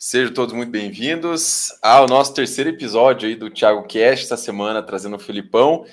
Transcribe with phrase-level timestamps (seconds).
[0.00, 5.16] Sejam todos muito bem-vindos ao nosso terceiro episódio aí do Thiago Cash, essa semana trazendo
[5.16, 5.84] o Filipão.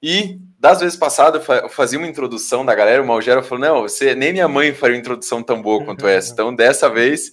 [0.00, 4.14] E das vezes passadas eu fazia uma introdução da galera, o Malgero falou: Não, você,
[4.14, 6.32] nem minha mãe faria uma introdução tão boa quanto essa.
[6.32, 7.32] Então, dessa vez,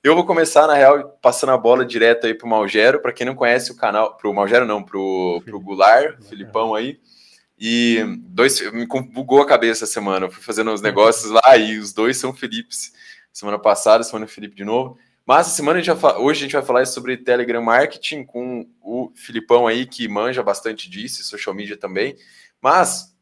[0.00, 3.02] eu vou começar, na real, passando a bola direto aí pro Malgero.
[3.02, 7.00] Para quem não conhece o canal, pro Malgero não, pro, pro Goulart, Filipão aí.
[7.58, 7.98] E
[8.28, 10.26] dois, me bugou a cabeça essa semana.
[10.26, 12.92] Eu fui fazendo uns negócios lá e os dois são Filipes.
[13.32, 14.96] Semana passada, semana Felipe de novo.
[15.26, 19.66] Mas semana a gente hoje a gente vai falar sobre Telegram Marketing com o Filipão
[19.66, 22.14] aí, que manja bastante disso, social media também.
[22.60, 23.16] Mas,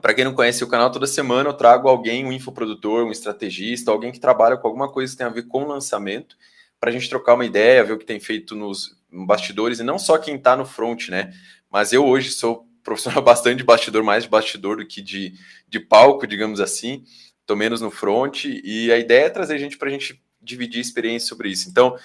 [0.00, 3.90] para quem não conhece o canal, toda semana eu trago alguém, um infoprodutor, um estrategista,
[3.90, 6.36] alguém que trabalha com alguma coisa que tem a ver com lançamento,
[6.78, 9.98] para a gente trocar uma ideia, ver o que tem feito nos bastidores, e não
[9.98, 11.32] só quem está no front, né?
[11.68, 15.34] Mas eu hoje sou profissional bastante de bastidor, mais de bastidor do que de,
[15.68, 17.02] de palco, digamos assim.
[17.40, 21.28] Estou menos no front, e a ideia é trazer gente para a gente dividir experiência
[21.28, 21.68] sobre isso.
[21.68, 21.96] Então,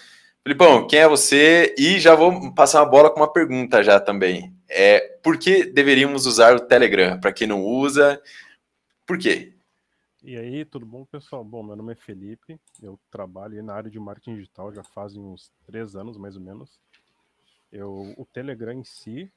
[0.43, 1.73] Filipão, quem é você?
[1.77, 4.53] E já vou passar uma bola com uma pergunta já também.
[4.67, 7.19] É, por que deveríamos usar o Telegram?
[7.19, 8.21] Para quem não usa,
[9.05, 9.53] por quê?
[10.23, 11.43] E aí, tudo bom, pessoal?
[11.43, 15.51] Bom, meu nome é Felipe, eu trabalho na área de marketing digital já fazem uns
[15.65, 16.79] três anos, mais ou menos.
[17.71, 19.31] Eu, o Telegram em si,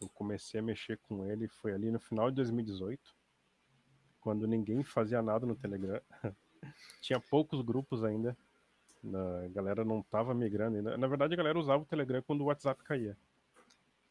[0.00, 3.00] eu comecei a mexer com ele, foi ali no final de 2018,
[4.20, 6.00] quando ninguém fazia nada no Telegram.
[7.00, 8.36] tinha poucos grupos ainda.
[9.04, 10.96] A galera não estava migrando ainda.
[10.96, 13.16] Na verdade, a galera usava o Telegram quando o WhatsApp caía.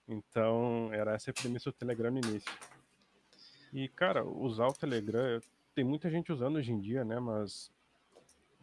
[0.07, 2.51] Então, era essa a premissa do Telegram no início.
[3.73, 5.41] E, cara, usar o Telegram,
[5.73, 7.19] tem muita gente usando hoje em dia, né?
[7.19, 7.71] Mas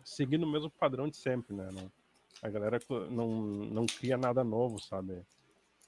[0.05, 1.69] seguindo o mesmo padrão de sempre, né?
[1.73, 1.91] Não,
[2.43, 5.23] a galera não, não cria nada novo, sabe?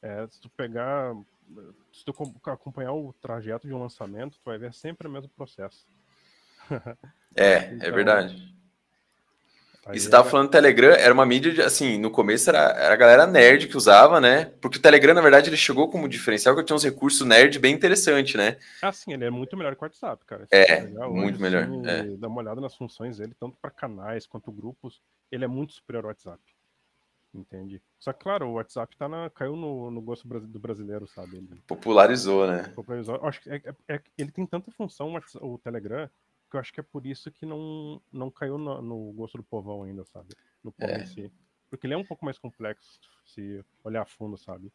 [0.03, 1.15] É, se tu pegar,
[1.93, 5.87] se tu acompanhar o trajeto de um lançamento, tu vai ver sempre o mesmo processo.
[7.37, 8.55] É, é então, é verdade.
[9.93, 12.97] E você estava falando Telegram, era uma mídia, de, assim, no começo era, era a
[12.97, 14.47] galera nerd que usava, né?
[14.61, 17.75] Porque o Telegram, na verdade, ele chegou como diferencial que tinha uns recursos nerd bem
[17.75, 18.57] interessante, né?
[18.81, 20.47] Ah, sim, ele é muito melhor que o WhatsApp, cara.
[20.51, 21.65] é, muito melhor.
[21.65, 22.17] Assim, é.
[22.17, 26.05] Dá uma olhada nas funções dele, tanto para canais quanto grupos, ele é muito superior
[26.05, 26.41] ao WhatsApp.
[27.35, 27.83] Entende?
[27.99, 31.37] Só que, claro, o WhatsApp tá na, caiu no, no gosto do brasileiro, sabe?
[31.37, 32.73] Ele popularizou, né?
[32.75, 33.17] Popularizou.
[33.23, 36.09] Acho que é, é, é, ele tem tanta função, o Telegram,
[36.55, 39.43] que eu acho que é por isso que não, não caiu no, no gosto do
[39.43, 40.29] povão ainda, sabe?
[40.63, 41.03] No povo é.
[41.03, 41.33] em si.
[41.69, 44.73] Porque ele é um pouco mais complexo, se olhar a fundo, sabe?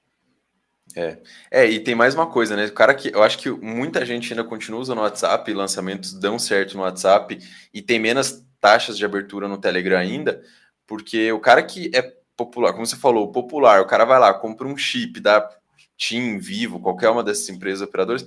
[0.95, 1.22] É.
[1.51, 2.66] é, e tem mais uma coisa, né?
[2.66, 6.38] O cara que eu acho que muita gente ainda continua usando o WhatsApp, lançamentos dão
[6.38, 7.39] certo no WhatsApp
[7.73, 10.44] e tem menos taxas de abertura no Telegram ainda,
[10.85, 12.01] porque o cara que é
[12.35, 15.47] popular, como você falou, popular, o cara vai lá, compra um chip da
[15.95, 18.25] TIM, Vivo, qualquer uma dessas empresas operadoras,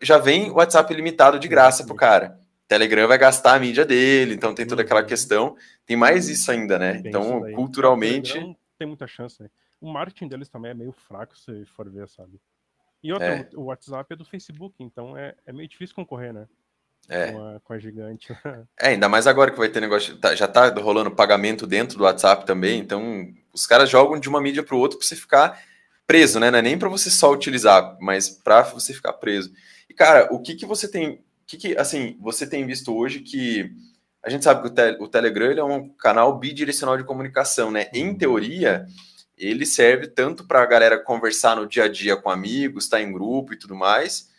[0.00, 2.43] já vem o WhatsApp limitado de graça pro cara.
[2.66, 5.06] Telegram vai gastar a mídia dele, então tem toda aquela uhum.
[5.06, 5.56] questão.
[5.84, 6.94] Tem mais isso ainda, né?
[6.94, 8.32] Tem então, culturalmente.
[8.78, 9.50] Tem muita chance, né?
[9.80, 12.40] O marketing deles também é meio fraco, se for ver, sabe?
[13.02, 13.48] E outra, é.
[13.54, 16.48] o WhatsApp é do Facebook, então é, é meio difícil concorrer, né?
[17.06, 17.32] É.
[17.32, 18.32] Com, a, com a gigante.
[18.80, 20.16] é, ainda mais agora que vai ter negócio.
[20.16, 24.40] Tá, já tá rolando pagamento dentro do WhatsApp também, então os caras jogam de uma
[24.40, 25.62] mídia para o outro para você ficar
[26.06, 26.50] preso, né?
[26.50, 29.52] Não é nem para você só utilizar, mas para você ficar preso.
[29.88, 33.70] E, cara, o que, que você tem que, que, assim, você tem visto hoje que
[34.22, 37.88] a gente sabe que o, te, o Telegram é um canal bidirecional de comunicação, né?
[37.92, 38.18] Em uhum.
[38.18, 38.86] teoria,
[39.36, 43.02] ele serve tanto para a galera conversar no dia a dia com amigos, estar tá
[43.02, 44.30] em grupo e tudo mais,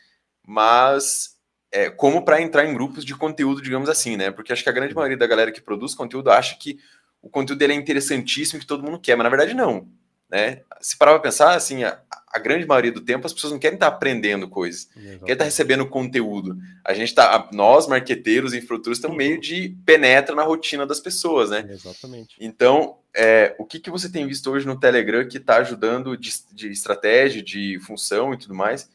[0.45, 1.35] mas
[1.71, 4.31] é, como para entrar em grupos de conteúdo, digamos assim, né?
[4.31, 6.79] Porque acho que a grande maioria da galera que produz conteúdo acha que
[7.21, 9.87] o conteúdo dele é interessantíssimo que todo mundo quer, mas na verdade não.
[10.29, 10.61] Né?
[10.81, 11.99] Se parar para pensar, assim, a,
[12.33, 15.19] a, grande maioria do tempo as pessoas não querem estar aprendendo coisas, Exatamente.
[15.19, 16.57] querem estar recebendo conteúdo.
[16.83, 21.51] A gente está, nós, marqueteiros e infraestruturas, estamos meio de penetra na rotina das pessoas,
[21.51, 21.67] né?
[21.69, 22.35] Exatamente.
[22.39, 26.31] Então, é, o que, que você tem visto hoje no Telegram que está ajudando de,
[26.51, 28.89] de, estratégia, de função e tudo mais,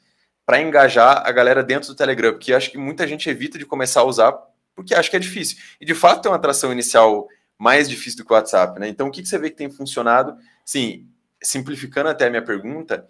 [0.45, 2.33] para engajar a galera dentro do Telegram?
[2.33, 4.33] Porque acho que muita gente evita de começar a usar
[4.75, 5.59] porque acha que é difícil.
[5.81, 8.89] E de fato tem uma atração inicial mais difícil do que o WhatsApp, né?
[8.89, 10.35] Então, o que, que você vê que tem funcionado?
[10.65, 11.07] Sim,
[11.43, 13.07] simplificando até a minha pergunta,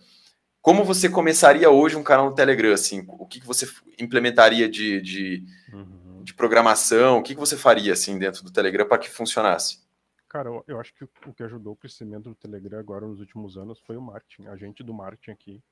[0.63, 2.73] como você começaria hoje um canal no Telegram?
[2.73, 3.67] Assim, o que, que você
[3.99, 6.23] implementaria de, de, uhum.
[6.23, 7.19] de programação?
[7.19, 9.81] O que, que você faria assim dentro do Telegram para que funcionasse?
[10.29, 13.57] Cara, eu, eu, acho que o que ajudou o crescimento do Telegram agora nos últimos
[13.57, 14.47] anos foi o marketing.
[14.49, 15.63] A gente do marketing aqui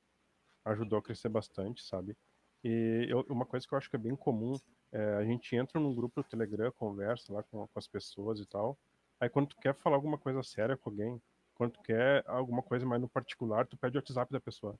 [0.64, 2.16] ajudou a crescer bastante, sabe?
[2.64, 4.58] E eu, uma coisa que eu acho que é bem comum,
[4.90, 8.46] é, a gente entra num grupo do Telegram, conversa lá com, com as pessoas e
[8.46, 8.76] tal.
[9.20, 11.20] Aí quando tu quer falar alguma coisa séria com alguém,
[11.58, 14.78] quando tu quer alguma coisa mais no particular, tu pede o WhatsApp da pessoa.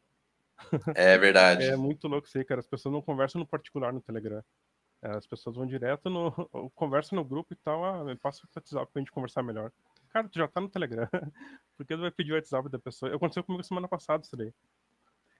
[0.94, 1.64] É verdade.
[1.64, 2.60] é muito louco isso aí, cara.
[2.60, 4.42] As pessoas não conversam no particular no Telegram.
[5.02, 6.32] As pessoas vão direto no.
[6.74, 7.84] conversam no grupo e tal.
[7.84, 9.72] Ah, passa o WhatsApp pra gente conversar melhor.
[10.10, 11.08] Cara, tu já tá no Telegram.
[11.76, 13.14] Por que tu vai pedir o WhatsApp da pessoa?
[13.14, 14.52] Aconteceu comigo semana passada isso daí.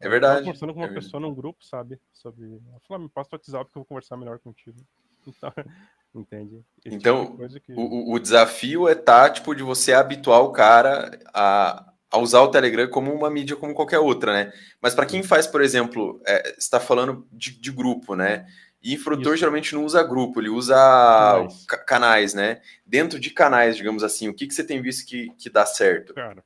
[0.01, 0.15] É verdade.
[0.15, 2.01] Eu tava conversando com uma é pessoa num grupo, sabe?
[2.13, 2.47] Sobre.
[2.47, 4.79] Ela falou, ah, me passa o WhatsApp que eu vou conversar melhor contigo.
[5.27, 5.53] Então,
[6.15, 6.65] entende?
[6.85, 7.73] Esse então, tipo que...
[7.75, 12.51] o, o desafio é tá, tipo, de você habituar o cara a, a usar o
[12.51, 14.53] Telegram como uma mídia como qualquer outra, né?
[14.81, 18.47] Mas para quem faz, por exemplo, é, está falando de, de, grupo, né?
[18.83, 19.37] E Isso.
[19.37, 21.67] geralmente não usa grupo, ele usa canais.
[21.87, 22.63] canais, né?
[22.87, 26.15] Dentro de canais, digamos assim, o que, que você tem visto que, que dá certo?
[26.15, 26.45] Cara,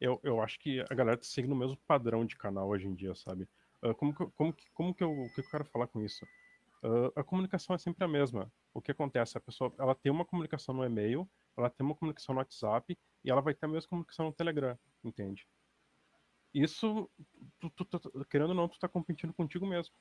[0.00, 2.94] eu, eu acho que a galera tá seguindo o mesmo padrão de canal hoje em
[2.94, 3.46] dia, sabe?
[3.82, 6.26] Uh, como, que, como, que, como que eu, o que eu quero falar com isso?
[6.84, 8.52] Uh, a comunicação é sempre a mesma.
[8.74, 9.38] O que acontece?
[9.38, 11.26] A pessoa ela tem uma comunicação no e-mail,
[11.56, 14.78] ela tem uma comunicação no WhatsApp e ela vai ter a mesma comunicação no Telegram,
[15.02, 15.48] entende?
[16.52, 17.10] Isso,
[17.58, 19.94] tu, tu, tu, querendo ou não, tu tá competindo contigo mesmo.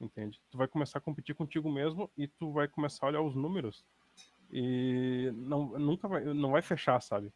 [0.00, 0.40] Entende?
[0.50, 3.84] Tu vai começar a competir contigo mesmo e tu vai começar a olhar os números
[4.50, 7.30] e não, nunca vai, não vai fechar, sabe?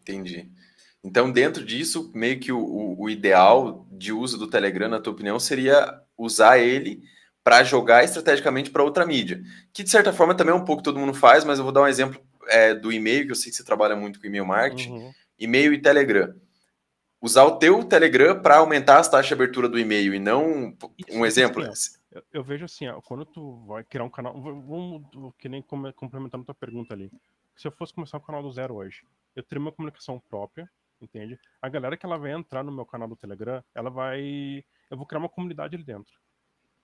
[0.00, 0.50] Entendi.
[1.02, 5.38] Então, dentro disso, meio que o, o, ideal de uso do Telegram, na tua opinião,
[5.38, 7.02] seria usar ele
[7.42, 9.42] para jogar estrategicamente para outra mídia.
[9.72, 11.82] Que, de certa forma, também é um pouco todo mundo faz, mas eu vou dar
[11.82, 14.90] um exemplo é, do e-mail, que eu sei que você trabalha muito com e-mail marketing.
[14.90, 15.12] Uhum.
[15.38, 16.34] E-mail e Telegram
[17.20, 21.18] usar o teu Telegram para aumentar as taxas de abertura do e-mail e não Isso,
[21.18, 21.62] um exemplo.
[22.10, 25.04] Eu, eu, vejo assim, ó, quando tu vai criar um canal, vamos
[25.38, 27.10] que nem complementando tua pergunta ali.
[27.56, 29.04] Se eu fosse começar um canal do zero hoje,
[29.36, 30.68] eu teria uma comunicação própria,
[31.00, 31.38] entende?
[31.60, 35.06] A galera que ela vai entrar no meu canal do Telegram, ela vai, eu vou
[35.06, 36.12] criar uma comunidade ali dentro,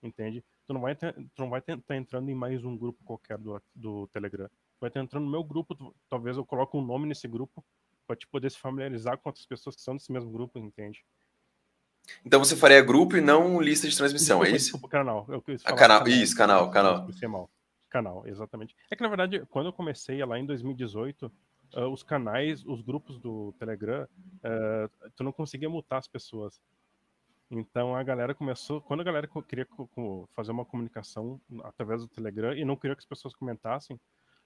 [0.03, 0.44] entende?
[0.67, 3.38] Tu não vai, ter, tu não vai estar tá entrando em mais um grupo qualquer
[3.38, 4.49] do, do Telegram.
[4.49, 7.64] Tu vai estar entrando no meu grupo, tu, talvez eu coloque um nome nesse grupo
[8.06, 11.05] para te poder se familiarizar com outras pessoas que são desse mesmo grupo, entende?
[12.25, 14.64] Então você faria grupo e não lista de transmissão, desculpa, é isso?
[14.67, 15.26] Desculpa, canal.
[15.29, 15.79] Eu ah, canal.
[15.79, 16.09] canal.
[16.09, 17.09] Isso, canal, canal.
[17.29, 17.50] Mal.
[17.88, 18.76] Canal, exatamente.
[18.91, 21.32] É que na verdade, quando eu comecei lá em 2018, uh,
[21.75, 26.61] ah, os canais, os grupos do Telegram, uh, tu não conseguia mutar as pessoas.
[27.51, 29.67] Então a galera começou, quando a galera queria
[30.35, 34.01] fazer uma comunicação através do Telegram e não queria que as pessoas comentassem,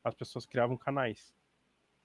[0.05, 1.35] as pessoas criavam canais,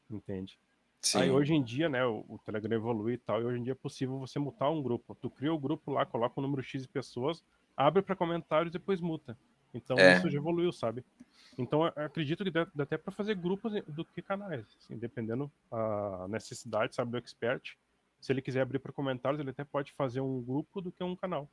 [0.10, 0.58] entende?
[1.02, 1.20] Sim.
[1.20, 3.74] Aí hoje em dia, né, o, o, Telegram evolui e tal, e hoje em dia
[3.74, 5.16] é possível você mutar um grupo.
[5.16, 7.44] Tu cria o grupo lá, coloca o número X de pessoas,
[7.78, 9.38] abre para comentários e depois muta.
[9.74, 10.18] Então é.
[10.18, 11.04] isso já evoluiu, sabe?
[11.58, 16.26] Então acredito que dá, dá até para fazer grupos do que canais, assim, dependendo a
[16.30, 17.78] necessidade, sabe, do expert.
[18.26, 21.16] Se ele quiser abrir para comentários, ele até pode fazer um grupo do que um
[21.16, 21.48] canal.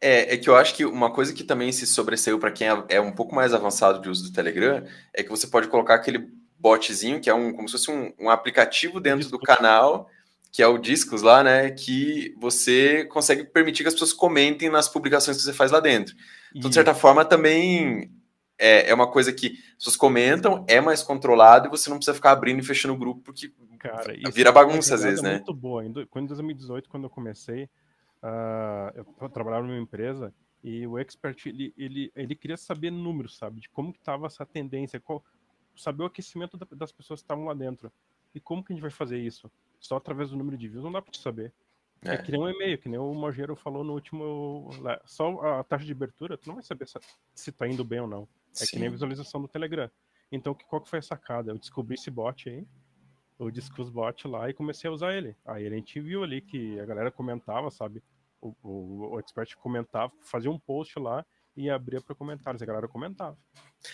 [0.00, 2.84] É, é que eu acho que uma coisa que também se sobressaiu para quem é,
[2.88, 6.30] é um pouco mais avançado de uso do Telegram é que você pode colocar aquele
[6.58, 10.08] botzinho, que é um, como se fosse um, um aplicativo dentro do canal,
[10.50, 11.70] que é o Discos lá, né?
[11.70, 16.16] Que você consegue permitir que as pessoas comentem nas publicações que você faz lá dentro.
[16.54, 18.10] Então, de certa forma, também
[18.62, 22.14] é, é uma coisa que as pessoas comentam, é mais controlado e você não precisa
[22.14, 25.32] ficar abrindo e fechando o grupo, porque Cara, vira bagunça às vezes, é né?
[25.34, 25.84] muito boa.
[25.84, 27.64] Em 2018, quando eu comecei,
[28.22, 30.32] uh, eu trabalhava numa empresa
[30.62, 33.60] e o expert, ele, ele, ele queria saber números, sabe?
[33.60, 35.24] De como que estava essa tendência, qual,
[35.74, 37.90] saber o aquecimento das pessoas que estavam lá dentro.
[38.32, 39.50] E como que a gente vai fazer isso?
[39.80, 41.52] Só através do número de views não dá para saber.
[42.04, 42.14] É.
[42.14, 42.16] é.
[42.18, 44.70] que nem um e-mail, que nem o Mogero falou no último.
[45.04, 46.86] Só a taxa de abertura, tu não vai saber
[47.34, 48.28] se tá indo bem ou não.
[48.54, 48.66] É Sim.
[48.66, 49.90] que nem a visualização do Telegram.
[50.30, 51.50] Então, qual que foi a sacada?
[51.50, 52.66] Eu descobri esse bot aí,
[53.38, 55.36] o Discus Bot lá, e comecei a usar ele.
[55.44, 58.02] Aí a gente viu ali que a galera comentava, sabe?
[58.40, 61.24] O, o, o expert comentava, fazia um post lá
[61.56, 62.62] e abria para comentários.
[62.62, 63.36] A galera comentava.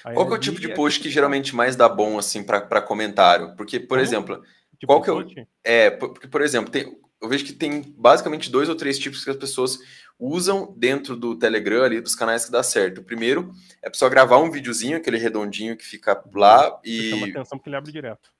[0.05, 2.83] Aí qual que é o tipo de post que geralmente mais dá bom assim para
[2.83, 3.55] comentário?
[3.57, 4.43] Porque, por exemplo,
[4.79, 8.51] tipo qual que é o é, porque por exemplo, tem, eu vejo que tem basicamente
[8.51, 9.79] dois ou três tipos que as pessoas
[10.19, 12.99] usam dentro do Telegram ali dos canais que dá certo.
[12.99, 17.27] O primeiro é a pessoa gravar um videozinho, aquele redondinho que fica lá e chama
[17.27, 18.31] atenção porque ele abre direto.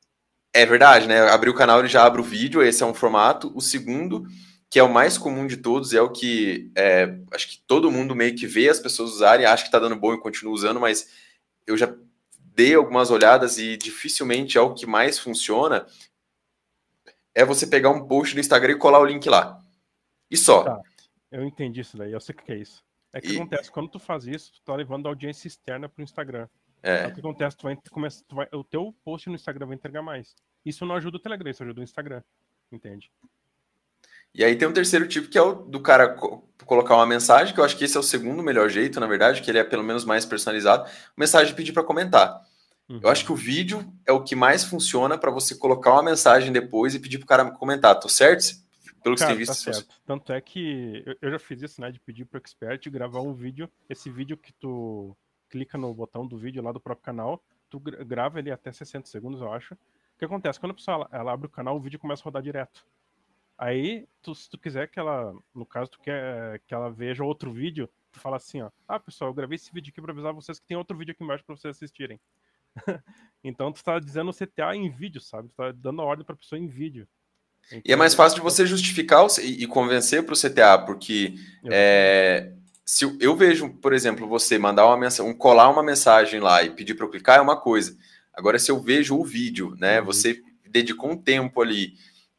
[0.53, 1.21] É verdade, né?
[1.29, 3.53] Abrir o canal ele já abre o vídeo, esse é um formato.
[3.55, 4.27] O segundo
[4.71, 8.15] que é o mais comum de todos, é o que é, acho que todo mundo
[8.15, 11.09] meio que vê as pessoas usarem, acha que está dando bom e continua usando, mas
[11.67, 11.95] eu já
[12.55, 15.87] dei algumas olhadas e dificilmente é o que mais funciona.
[17.35, 19.63] É você pegar um post no Instagram e colar o link lá.
[20.31, 20.65] E só.
[20.65, 20.81] Tá,
[21.31, 22.83] eu entendi isso daí, eu sei o que é isso.
[23.13, 23.37] É que e...
[23.37, 26.49] acontece, quando tu faz isso, tu tá levando a audiência externa para o Instagram.
[26.83, 27.09] É.
[27.09, 30.03] o que acontece, tu vai, começa, tu vai, o teu post no Instagram vai entregar
[30.03, 30.37] mais.
[30.65, 32.23] Isso não ajuda o Telegram, isso ajuda o Instagram.
[32.71, 33.11] Entende?
[34.35, 37.55] E aí tem um terceiro tipo que é o do cara co colocar uma mensagem,
[37.55, 39.65] que eu acho que esse é o segundo melhor jeito, na verdade, que ele é
[39.65, 40.89] pelo menos mais personalizado.
[41.17, 42.43] Mensagem pedir para comentar.
[42.89, 43.01] Uhum.
[43.03, 46.53] Eu acho que o vídeo é o que mais funciona para você colocar uma mensagem
[46.53, 47.99] depois e pedir para o cara comentar.
[47.99, 48.55] Tô certo?
[49.03, 49.65] Pelo que cara, você tem visto.
[49.65, 50.01] Tá certo.
[50.05, 51.91] Tanto é que eu, já fiz isso, né?
[51.91, 53.71] De pedir para o expert gravar um vídeo.
[53.89, 55.17] Esse vídeo que tu
[55.49, 59.41] clica no botão do vídeo lá do próprio canal, tu grava ele até 60 segundos,
[59.41, 59.75] eu acho.
[59.75, 60.59] O que acontece?
[60.59, 62.87] Quando a pessoa ela, abre o canal, o vídeo começa a rodar direto.
[63.57, 67.53] Aí, tu, se tu quiser que ela, no caso, tu quer que ela veja outro
[67.53, 70.59] vídeo, tu fala assim, ó, ah, pessoal, eu gravei esse vídeo aqui pra avisar vocês
[70.59, 72.21] que tem outro vídeo aqui embaixo pra vocês assistirem.
[73.43, 75.49] então tu tá dizendo CTA em vídeo, sabe?
[75.49, 77.09] Tu tá dando a ordem pra pessoa em vídeo.
[77.69, 81.35] Então, e é mais fácil de você justificar e convencer para o CTA, porque
[81.71, 82.53] é,
[82.85, 86.71] se eu vejo, por exemplo, você mandar uma mensagem, um, colar uma mensagem lá e
[86.71, 87.95] pedir para eu clicar é uma coisa.
[88.33, 90.01] Agora, se eu vejo o vídeo, né?
[90.01, 90.07] Uhum.
[90.07, 91.93] Você dedicou um tempo ali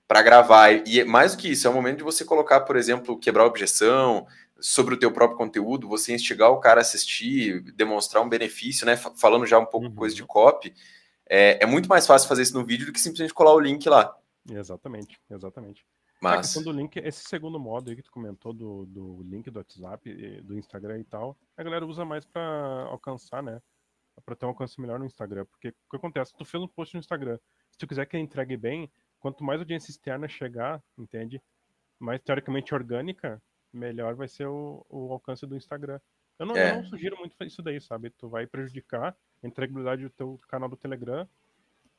[0.07, 3.19] para gravar, e mais do que isso, é o momento de você colocar, por exemplo,
[3.19, 4.25] quebrar objeção
[4.59, 8.97] sobre o teu próprio conteúdo, você instigar o cara a assistir, demonstrar um benefício, né?
[8.97, 9.95] Falando já um pouco uhum.
[9.95, 10.73] coisa de copy.
[11.29, 13.87] É, é muito mais fácil fazer isso no vídeo do que simplesmente colar o link
[13.87, 14.15] lá.
[14.49, 15.85] Exatamente, exatamente.
[16.21, 16.33] Mas...
[16.33, 19.57] A questão do link, esse segundo modo aí que tu comentou do, do link do
[19.57, 23.61] WhatsApp, do Instagram e tal, a galera usa mais para alcançar, né?
[24.25, 25.45] Para ter um alcance melhor no Instagram.
[25.45, 26.35] Porque o que acontece?
[26.35, 27.39] Tu fez um post no Instagram.
[27.71, 31.41] Se tu quiser que ele entregue bem, quanto mais audiência externa chegar, entende?
[31.97, 33.41] Mais teoricamente orgânica,
[33.71, 36.01] melhor vai ser o, o alcance do Instagram.
[36.37, 36.71] Eu não, é.
[36.71, 38.09] eu não, sugiro muito isso daí, sabe?
[38.09, 41.27] Tu vai prejudicar a entregabilidade do teu canal do Telegram,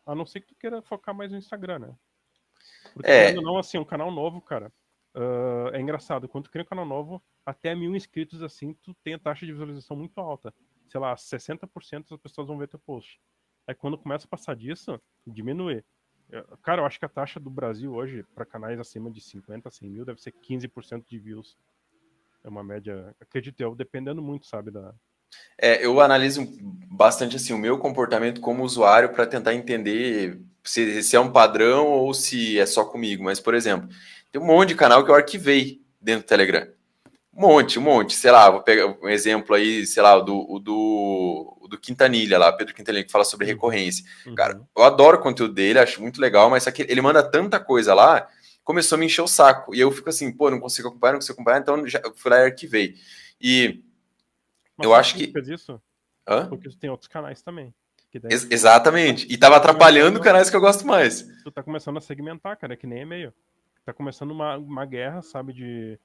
[0.04, 1.94] a não ser que tu queira focar mais no Instagram, né?
[2.94, 3.32] Porque, é.
[3.32, 4.72] não, assim, um canal novo, cara,
[5.14, 6.28] uh, é engraçado.
[6.28, 9.52] Quando tu cria um canal novo, até mil inscritos, assim, tu tem a taxa de
[9.52, 10.52] visualização muito alta.
[10.88, 13.20] Sei lá, 60% das pessoas vão ver teu post.
[13.66, 15.84] Aí quando começa a passar disso, diminui.
[16.62, 19.90] Cara, eu acho que a taxa do Brasil hoje, para canais acima de 50, 100
[19.90, 21.56] mil, deve ser 15% de views.
[22.42, 24.94] É uma média, acredito eu, dependendo muito, sabe, da,
[25.58, 26.46] é, eu analiso
[26.90, 31.86] bastante assim o meu comportamento como usuário para tentar entender se, se, é um padrão
[31.86, 33.24] ou se é só comigo.
[33.24, 33.88] Mas, por exemplo,
[34.30, 36.66] tem um monte de canal que eu arquivei dentro do Telegram.
[37.34, 38.14] Um monte, um monte.
[38.14, 42.74] Sei lá, vou pegar um exemplo aí, sei lá, do, do, do Quintanilha lá, Pedro
[42.74, 43.52] Quintanilha, que fala sobre uhum.
[43.52, 44.04] recorrência.
[44.26, 44.34] Uhum.
[44.34, 47.94] Cara, eu adoro o conteúdo dele, acho muito legal, mas aqui, ele manda tanta coisa
[47.94, 48.28] lá,
[48.64, 49.74] começou a me encher o saco.
[49.74, 52.40] E eu fico assim, pô, não consigo acompanhar, não consigo acompanhar, então já fui lá
[52.40, 52.94] e arquivei.
[53.40, 53.82] E
[54.80, 55.30] mas eu acho que.
[55.30, 55.80] Fez isso?
[56.26, 56.48] Hã?
[56.48, 57.74] Porque tem outros canais também.
[58.14, 59.26] Ex exatamente.
[59.30, 61.22] E tava atrapalhando canais que eu gosto mais.
[61.42, 63.32] Tu tá começando a segmentar, cara, é que nem e-mail.
[63.84, 65.98] Tá começando uma, uma guerra, sabe, de.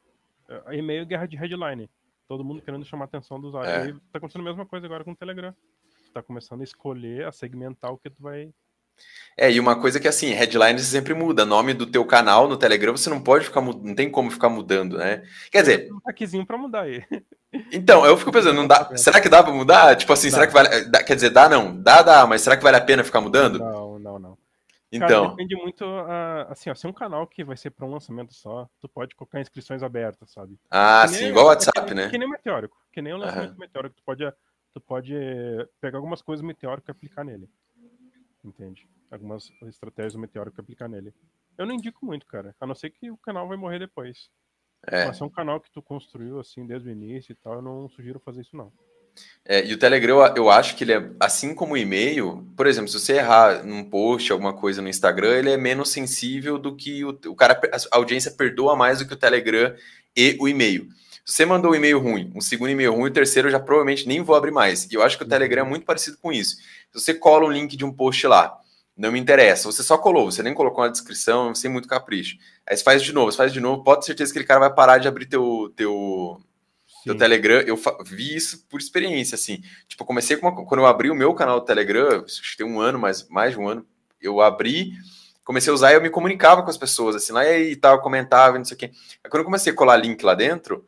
[0.47, 1.89] Uh, e-mail guerra de headline.
[2.27, 3.69] Todo mundo querendo chamar a atenção do usuário.
[3.69, 3.93] É.
[4.11, 5.53] Tá acontecendo a mesma coisa agora com o Telegram.
[6.05, 8.53] Tu tá começando a escolher, a segmentar o que tu vai
[9.37, 11.45] é, e uma coisa que assim, headlines sempre muda.
[11.45, 14.97] Nome do teu canal no Telegram, você não pode ficar não tem como ficar mudando,
[14.97, 15.23] né?
[15.51, 17.03] Quer dizer, um taquezinho para mudar aí.
[17.71, 19.95] Então, eu fico pensando, não dá, será que dá para mudar?
[19.95, 20.33] Tipo assim, dá.
[20.33, 20.69] será que vale,
[21.05, 23.59] quer dizer, dá não, dá, dá, mas será que vale a pena ficar mudando?
[23.59, 24.37] Não, não, não.
[24.91, 27.85] Então, Cara, depende muito, uh, assim, ó, se é um canal que vai ser para
[27.85, 30.57] um lançamento só, tu pode colocar inscrições abertas, sabe?
[30.69, 32.09] Ah, sim, igual o WhatsApp, que, né?
[32.09, 33.59] Que nem meteórico, que nem o lançamento uhum.
[33.59, 34.31] meteórico, tu pode,
[34.73, 35.13] tu pode
[35.81, 37.49] pegar algumas coisas meteórico e aplicar nele.
[38.45, 38.87] Entende?
[39.11, 41.13] algumas estratégias do Meteoro que aplicar nele.
[41.57, 42.55] Eu não indico muito, cara.
[42.59, 44.29] A não ser que o canal vai morrer depois.
[44.87, 45.05] É.
[45.05, 47.89] Mas é um canal que tu construiu assim desde o início e tal, eu não
[47.89, 48.71] sugiro fazer isso não.
[49.45, 52.45] É, e o Telegram, eu acho que ele é assim como o e-mail.
[52.55, 56.59] Por exemplo, se você errar num post, alguma coisa no Instagram, ele é menos sensível
[56.59, 59.73] do que o, o cara, a audiência perdoa mais do que o Telegram
[60.15, 60.89] e o e-mail.
[61.25, 64.07] Se você mandou um e-mail ruim, um segundo e-mail ruim, o terceiro eu já provavelmente
[64.07, 64.85] nem vou abrir mais.
[64.91, 65.69] E eu acho que o Telegram é uhum.
[65.71, 66.57] muito parecido com isso.
[66.57, 68.55] Se você cola um link de um post lá,
[68.95, 69.71] não me interessa.
[69.71, 72.37] Você só colou, você nem colocou na descrição, sem muito capricho.
[72.69, 74.59] Aí você faz de novo, você faz de novo, pode ter certeza que aquele cara
[74.59, 76.39] vai parar de abrir teu, teu,
[77.03, 77.59] teu Telegram.
[77.61, 79.63] Eu vi isso por experiência, assim.
[79.87, 82.57] Tipo, eu comecei com uma, quando eu abri o meu canal do Telegram, acho que
[82.57, 83.83] tem um ano, mais, mais de um ano,
[84.21, 84.91] eu abri,
[85.43, 87.99] comecei a usar e eu me comunicava com as pessoas, assim, lá e aí tal,
[87.99, 88.91] comentava, não sei o quê.
[89.23, 90.85] Aí quando eu comecei a colar link lá dentro,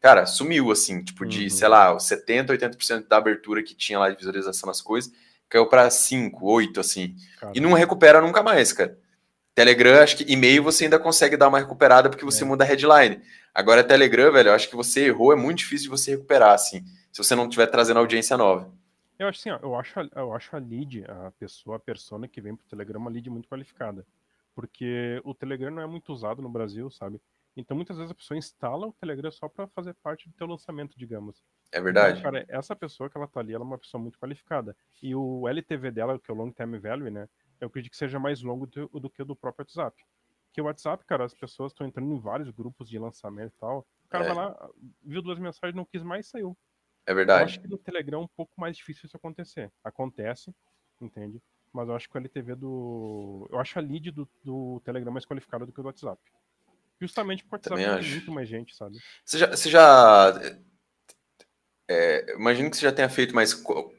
[0.00, 1.50] cara, sumiu, assim, tipo, de, uhum.
[1.50, 5.12] sei lá, 70%, 80% da abertura que tinha lá de visualização nas coisas
[5.50, 7.16] caiu para 5, 8, assim.
[7.38, 7.58] Caramba.
[7.58, 8.96] E não recupera nunca mais, cara.
[9.52, 12.46] Telegram, acho que e-mail você ainda consegue dar uma recuperada porque você é.
[12.46, 13.20] muda a headline.
[13.52, 16.84] Agora, Telegram, velho, eu acho que você errou, é muito difícil de você recuperar, assim,
[17.12, 18.72] se você não estiver trazendo audiência nova.
[19.18, 22.40] Eu acho assim, ó, eu acho, eu acho a lead, a pessoa, a persona que
[22.40, 24.06] vem pro Telegram, uma lead muito qualificada.
[24.54, 27.20] Porque o Telegram não é muito usado no Brasil, sabe?
[27.56, 30.96] Então, muitas vezes a pessoa instala o Telegram só para fazer parte do teu lançamento,
[30.96, 31.42] digamos.
[31.72, 32.18] É verdade.
[32.18, 34.76] Então, cara, essa pessoa que ela tá ali, ela é uma pessoa muito qualificada.
[35.02, 37.28] E o LTV dela, que é o Long Term Value, né?
[37.60, 40.02] Eu acredito que seja mais longo do, do que o do próprio WhatsApp.
[40.52, 43.86] Que o WhatsApp, cara, as pessoas estão entrando em vários grupos de lançamento e tal.
[44.04, 44.28] O cara é.
[44.28, 44.70] vai lá,
[45.02, 46.56] viu duas mensagens, não quis mais saiu.
[47.06, 47.42] É verdade.
[47.42, 49.72] Eu acho que no Telegram é um pouco mais difícil isso acontecer.
[49.84, 50.54] Acontece,
[51.00, 51.42] entende?
[51.72, 53.48] Mas eu acho que o LTV do.
[53.50, 56.20] Eu acho a lead do, do Telegram mais qualificada do que o do WhatsApp.
[57.00, 58.96] Justamente porque o WhatsApp tem muito mais gente, sabe?
[59.24, 60.40] Você já, você já
[61.90, 63.52] é, imagino que você já tenha feito, mas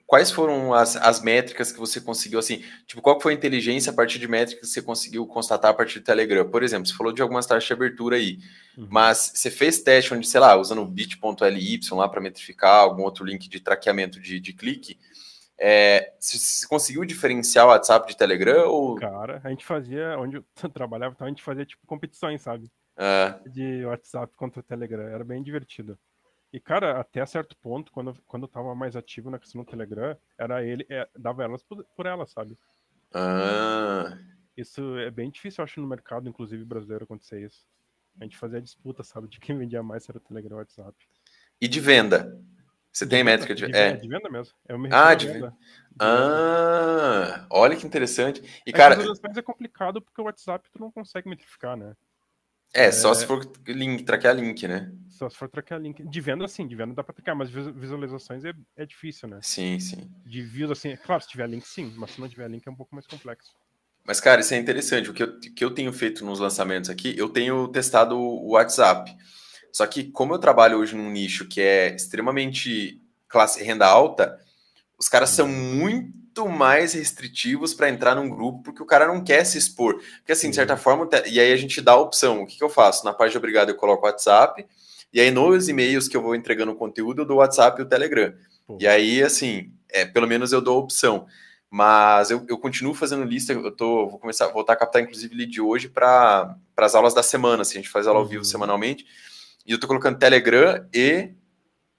[0.08, 3.94] quais foram as, as métricas que você conseguiu, assim, tipo, qual foi a inteligência a
[3.94, 6.50] partir de métricas que você conseguiu constatar a partir do Telegram?
[6.50, 8.40] Por exemplo, você falou de algumas taxas de abertura aí,
[8.78, 8.88] uhum.
[8.90, 13.26] mas você fez teste onde, sei lá, usando o bit.ly lá para metrificar, algum outro
[13.26, 14.98] link de traqueamento de, de clique,
[15.60, 18.96] é, você conseguiu diferenciar o WhatsApp de Telegram ou...
[18.96, 22.72] Cara, a gente fazia, onde eu trabalhava, então a gente fazia, tipo, competições, sabe?
[23.02, 23.50] É.
[23.50, 25.98] De WhatsApp contra o Telegram, era bem divertido.
[26.54, 30.16] E, cara, até certo ponto, quando, quando eu tava mais ativo na questão do Telegram,
[30.38, 32.56] era ele, é, dava elas por, por elas, sabe?
[33.12, 34.20] Ah.
[34.56, 37.66] Isso é bem difícil, eu acho, no mercado, inclusive brasileiro, acontecer isso.
[38.20, 40.96] A gente fazia disputa, sabe, de quem vendia mais era o Telegram ou o WhatsApp.
[41.60, 42.40] E de venda?
[42.92, 43.94] Você de tem venda, métrica de, de, é.
[43.94, 44.54] de venda mesmo.
[44.68, 45.56] Eu me ah, de venda.
[45.98, 48.42] Ah, olha que interessante.
[48.68, 48.96] E, é cara.
[48.96, 51.96] é complicado porque o WhatsApp tu não consegue metrificar, né?
[52.74, 54.92] É, só se for link, traquear link, né?
[55.10, 56.04] Só se for traquear link.
[56.04, 59.40] De venda, sim, de venda dá pra traquear, mas visualizações é, é difícil, né?
[59.42, 60.10] Sim, sim.
[60.26, 62.76] De views, assim, claro, se tiver link, sim, mas se não tiver link é um
[62.76, 63.52] pouco mais complexo.
[64.06, 65.10] Mas, cara, isso é interessante.
[65.10, 69.16] O que eu, que eu tenho feito nos lançamentos aqui, eu tenho testado o WhatsApp.
[69.72, 74.40] Só que, como eu trabalho hoje num nicho que é extremamente classe renda alta,
[74.98, 75.76] os caras são uhum.
[75.76, 80.02] muito muito mais restritivos para entrar num grupo, porque o cara não quer se expor.
[80.20, 82.44] Porque, assim, de certa forma, e aí a gente dá a opção.
[82.44, 83.04] O que, que eu faço?
[83.04, 84.66] Na página de obrigado eu coloco o WhatsApp,
[85.14, 87.84] e aí nos e-mails que eu vou entregando o conteúdo, eu dou o WhatsApp e
[87.84, 88.34] o Telegram.
[88.66, 88.78] Pô.
[88.80, 91.28] E aí, assim, é, pelo menos eu dou a opção.
[91.70, 95.62] Mas eu, eu continuo fazendo lista, eu tô, vou começar, voltar a captar, inclusive, lead
[95.62, 98.50] hoje para as aulas da semana, assim, a gente faz aula ao vivo uhum.
[98.50, 99.06] semanalmente,
[99.66, 101.30] e eu tô colocando Telegram e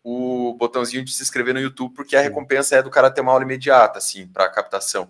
[0.02, 3.32] o botãozinho de se inscrever no YouTube, porque a recompensa é do cara ter uma
[3.32, 5.09] aula imediata, assim, para captação.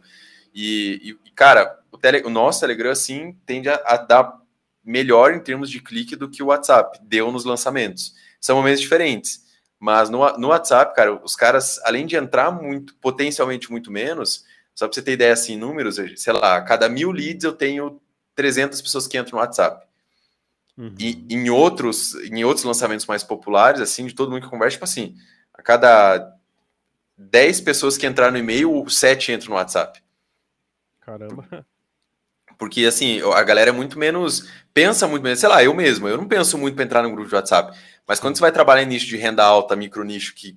[0.54, 4.38] E, e, cara, o, tele, o nosso Telegram, assim, tende a, a, dar
[4.84, 8.14] melhor em termos de clique do que o WhatsApp deu nos lançamentos.
[8.40, 9.42] São momentos diferentes.
[9.78, 14.44] Mas no, no WhatsApp, cara, os caras, além de entrar muito, potencialmente muito menos,
[14.74, 18.00] só para você ter ideia, assim, números, sei lá, cada mil leads eu tenho
[18.34, 19.86] 300 pessoas que entram no WhatsApp.
[20.76, 20.94] Uhum.
[20.98, 24.84] E em outros, em outros lançamentos mais populares, assim, de todo mundo que conversa, tipo
[24.84, 25.14] assim,
[25.52, 26.34] a cada
[27.16, 30.02] 10 pessoas que entraram no e-mail, 7 entram no WhatsApp.
[31.00, 31.66] Caramba.
[32.58, 34.48] Porque, assim, a galera é muito menos.
[34.72, 35.40] Pensa muito menos.
[35.40, 37.76] Sei lá, eu mesmo, eu não penso muito para entrar no grupo de WhatsApp.
[38.06, 40.56] Mas quando você vai trabalhar em nicho de renda alta, micro nicho, que,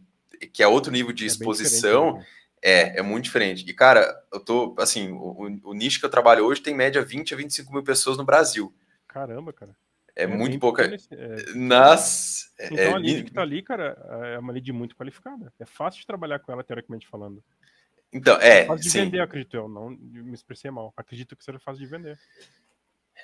[0.53, 2.25] que é outro nível de é exposição, né?
[2.61, 3.65] é, é muito diferente.
[3.67, 7.33] E, cara, eu tô, assim, o, o, nicho que eu trabalho hoje tem média 20
[7.33, 8.73] a 25 mil pessoas no Brasil.
[9.07, 9.75] Caramba, cara.
[10.15, 10.83] É, é muito pouca.
[10.85, 11.53] É...
[11.53, 12.53] Nas...
[12.57, 12.93] É, então é...
[12.93, 13.97] a lead que tá ali, cara,
[14.33, 15.51] é uma lead muito qualificada.
[15.59, 17.43] É fácil de trabalhar com ela, teoricamente falando.
[18.13, 18.61] Então, é.
[18.61, 18.99] é fácil de sim.
[19.01, 19.67] vender, acredito eu.
[19.67, 20.93] Não me expressei mal.
[20.95, 22.17] Acredito que seja fácil de vender.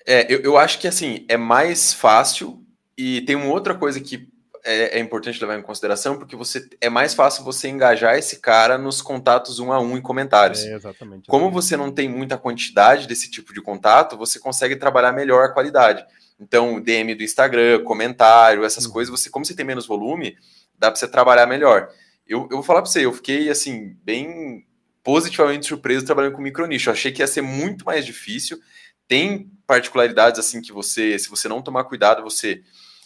[0.06, 2.66] É, eu, eu acho que assim, é mais fácil.
[2.98, 4.30] E tem uma outra coisa que
[4.64, 8.78] é, é, importante levar em consideração, porque você é mais fácil você engajar esse cara
[8.78, 10.64] nos contatos um a um em comentários.
[10.64, 11.28] É, exatamente.
[11.28, 15.54] Como você não tem muita quantidade desse tipo de contato, você consegue trabalhar melhor a
[15.54, 16.06] qualidade.
[16.42, 18.92] Então, DM do Instagram, comentário, essas uhum.
[18.92, 20.36] coisas, você, como você tem menos volume,
[20.76, 21.88] dá para você trabalhar melhor.
[22.28, 24.66] Eu, eu vou falar para você, eu fiquei assim, bem
[25.04, 26.90] positivamente surpreso trabalhando com micronicho.
[26.90, 28.60] Eu achei que ia ser muito mais difícil.
[29.08, 32.64] Tem particularidades assim que você, se você não tomar cuidado, você,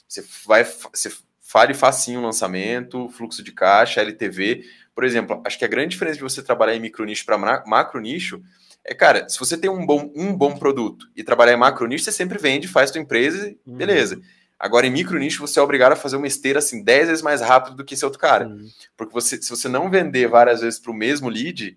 [0.07, 4.63] você vai você fale facinho o lançamento, fluxo de caixa, LTV.
[4.93, 8.41] Por exemplo, acho que a grande diferença de você trabalhar em micronicho para macro nicho
[8.85, 12.05] é, cara, se você tem um bom, um bom produto e trabalhar em macro nicho,
[12.05, 13.75] você sempre vende, faz tua empresa, uhum.
[13.75, 14.21] beleza.
[14.59, 17.41] Agora, em micro nicho, você é obrigado a fazer uma esteira assim 10 vezes mais
[17.41, 18.47] rápido do que esse outro cara.
[18.47, 18.69] Uhum.
[18.95, 21.75] Porque você, se você não vender várias vezes para o mesmo lead,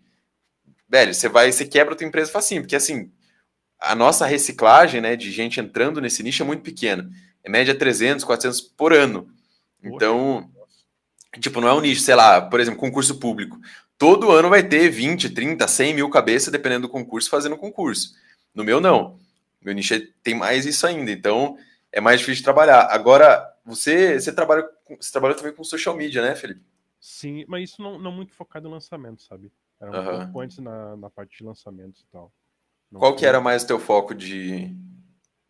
[0.87, 3.11] velho, você vai, você quebra a tua empresa facinho, porque assim,
[3.81, 7.11] a nossa reciclagem, né, de gente entrando nesse nicho é muito pequena.
[7.42, 9.29] É média 300, 400 por ano.
[9.83, 10.51] Então,
[11.40, 13.59] tipo, não é um nicho, sei lá, por exemplo, concurso público
[13.98, 18.14] todo ano vai ter 20, 30, 100 mil cabeças, dependendo do concurso, fazendo concurso.
[18.54, 19.18] No meu, não.
[19.61, 21.58] Meu nicho tem mais isso ainda, então
[21.92, 22.88] é mais difícil de trabalhar.
[22.90, 24.66] Agora, você, você, trabalha,
[24.98, 26.62] você trabalha também com social media, né, Felipe?
[27.00, 29.52] Sim, mas isso não, não muito focado em lançamento, sabe?
[29.80, 30.24] Era um uhum.
[30.24, 32.32] pouco antes na, na parte de lançamentos e tal.
[32.90, 33.18] Não Qual foi...
[33.20, 34.74] que era mais o teu foco de,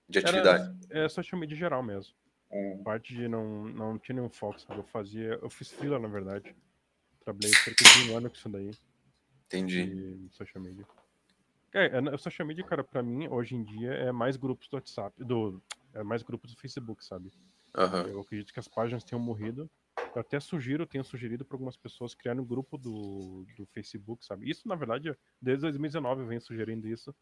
[0.09, 0.75] de atividade?
[0.91, 2.13] Era, é social media geral mesmo.
[2.51, 2.83] Hum.
[2.83, 4.81] Parte de não, não tinha nenhum foco, sabe?
[4.81, 5.39] Eu fazia.
[5.41, 6.55] Eu fiz fila, na verdade.
[7.29, 8.71] Trabalhei cerca de um ano com isso daí.
[9.45, 10.29] Entendi.
[10.31, 10.87] social media.
[11.75, 15.23] É, é, social media, cara, pra mim, hoje em dia, é mais grupos do WhatsApp,
[15.23, 15.63] do,
[15.93, 17.31] é mais grupos do Facebook, sabe?
[17.77, 18.09] Uhum.
[18.09, 19.71] Eu acredito que as páginas tenham morrido.
[20.15, 24.49] Eu até sugiro, tenho sugerido para algumas pessoas criarem um grupo do, do Facebook, sabe?
[24.49, 27.15] Isso, na verdade, desde 2019 eu venho sugerindo isso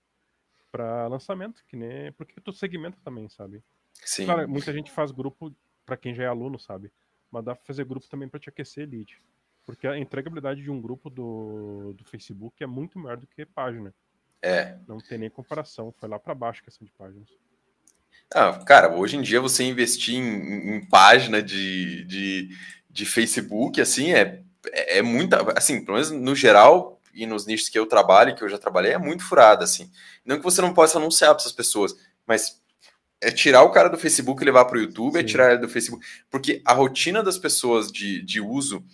[0.70, 2.12] para lançamento, que nem.
[2.12, 3.60] Porque tu segmenta também, sabe?
[4.04, 4.24] Sim.
[4.26, 5.52] Claro, muita gente faz grupo
[5.84, 6.92] para quem já é aluno, sabe?
[7.30, 9.20] mas dá pra fazer grupo também para te aquecer lead.
[9.66, 13.92] Porque a entregabilidade de um grupo do, do Facebook é muito maior do que página.
[14.40, 14.79] É.
[14.87, 15.92] Não tem nem comparação.
[15.98, 17.29] Foi lá para baixo a questão de páginas.
[18.33, 22.57] Ah, cara, hoje em dia você investir em, em página de, de,
[22.88, 25.42] de, Facebook, assim, é, é, muita.
[25.59, 28.92] Assim, pelo menos no geral, e nos nichos que eu trabalho, que eu já trabalhei,
[28.92, 29.90] é muito furada, assim.
[30.24, 32.61] Não que você não possa anunciar para essas pessoas, mas
[33.20, 35.24] é tirar o cara do Facebook e levar para o YouTube, é Sim.
[35.24, 36.05] é tirar ele do Facebook.
[36.31, 38.85] Porque a rotina das pessoas de, de uso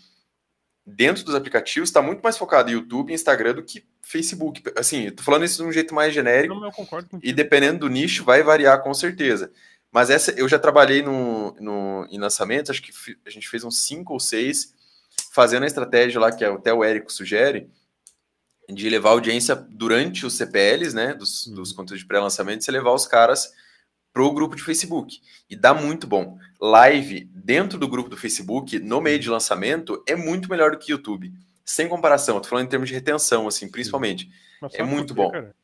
[0.84, 4.62] dentro dos aplicativos está muito mais focada em YouTube e Instagram do que Facebook.
[4.76, 6.54] Assim, eu tô falando isso de um jeito mais genérico.
[6.54, 7.28] Não, eu concordo contigo.
[7.28, 9.50] E dependendo do nicho, vai variar com certeza.
[9.90, 12.92] Mas essa eu já trabalhei no, no, em lançamentos, acho que
[13.26, 14.74] a gente fez uns cinco ou seis,
[15.32, 17.70] fazendo a estratégia lá que até o Érico sugere,
[18.68, 21.14] de levar audiência durante os CPLs, né?
[21.14, 21.54] Dos, uhum.
[21.56, 23.52] dos conteúdos de pré-lançamento, você levar os caras
[24.12, 25.20] pro grupo de Facebook.
[25.48, 26.38] E dá muito bom.
[26.60, 30.92] Live dentro do grupo do Facebook, no meio de lançamento, é muito melhor do que
[30.92, 31.32] YouTube.
[31.64, 34.30] Sem comparação, eu tô falando em termos de retenção, assim, principalmente.
[34.74, 35.30] é muito bom.
[35.30, 35.54] Cara?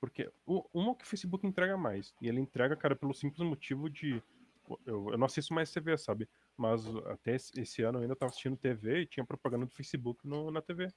[0.00, 2.14] Porque uma que o Facebook entrega mais.
[2.22, 4.22] E ele entrega, cara, pelo simples motivo de.
[4.86, 6.28] Eu, eu não assisto mais TV, sabe?
[6.56, 10.50] Mas até esse ano eu ainda tava assistindo TV e tinha propaganda do Facebook no,
[10.50, 10.88] na TV.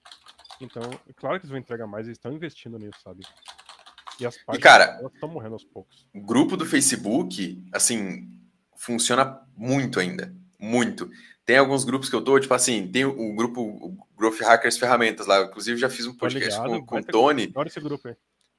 [0.60, 3.24] Então, é claro que eles vão entregar mais, eles estão investindo nisso, sabe?
[4.20, 6.08] E as páginas e, cara, estão morrendo aos poucos.
[6.14, 8.30] O grupo do Facebook, assim,
[8.76, 10.34] funciona muito ainda.
[10.60, 11.10] Muito.
[11.46, 15.26] Tem alguns grupos que eu tô, tipo assim, tem o grupo o Growth Hackers Ferramentas
[15.26, 15.42] lá.
[15.44, 17.44] Inclusive, já fiz um podcast com, com o Tony.
[17.46, 18.16] Adoro esse grupo aí.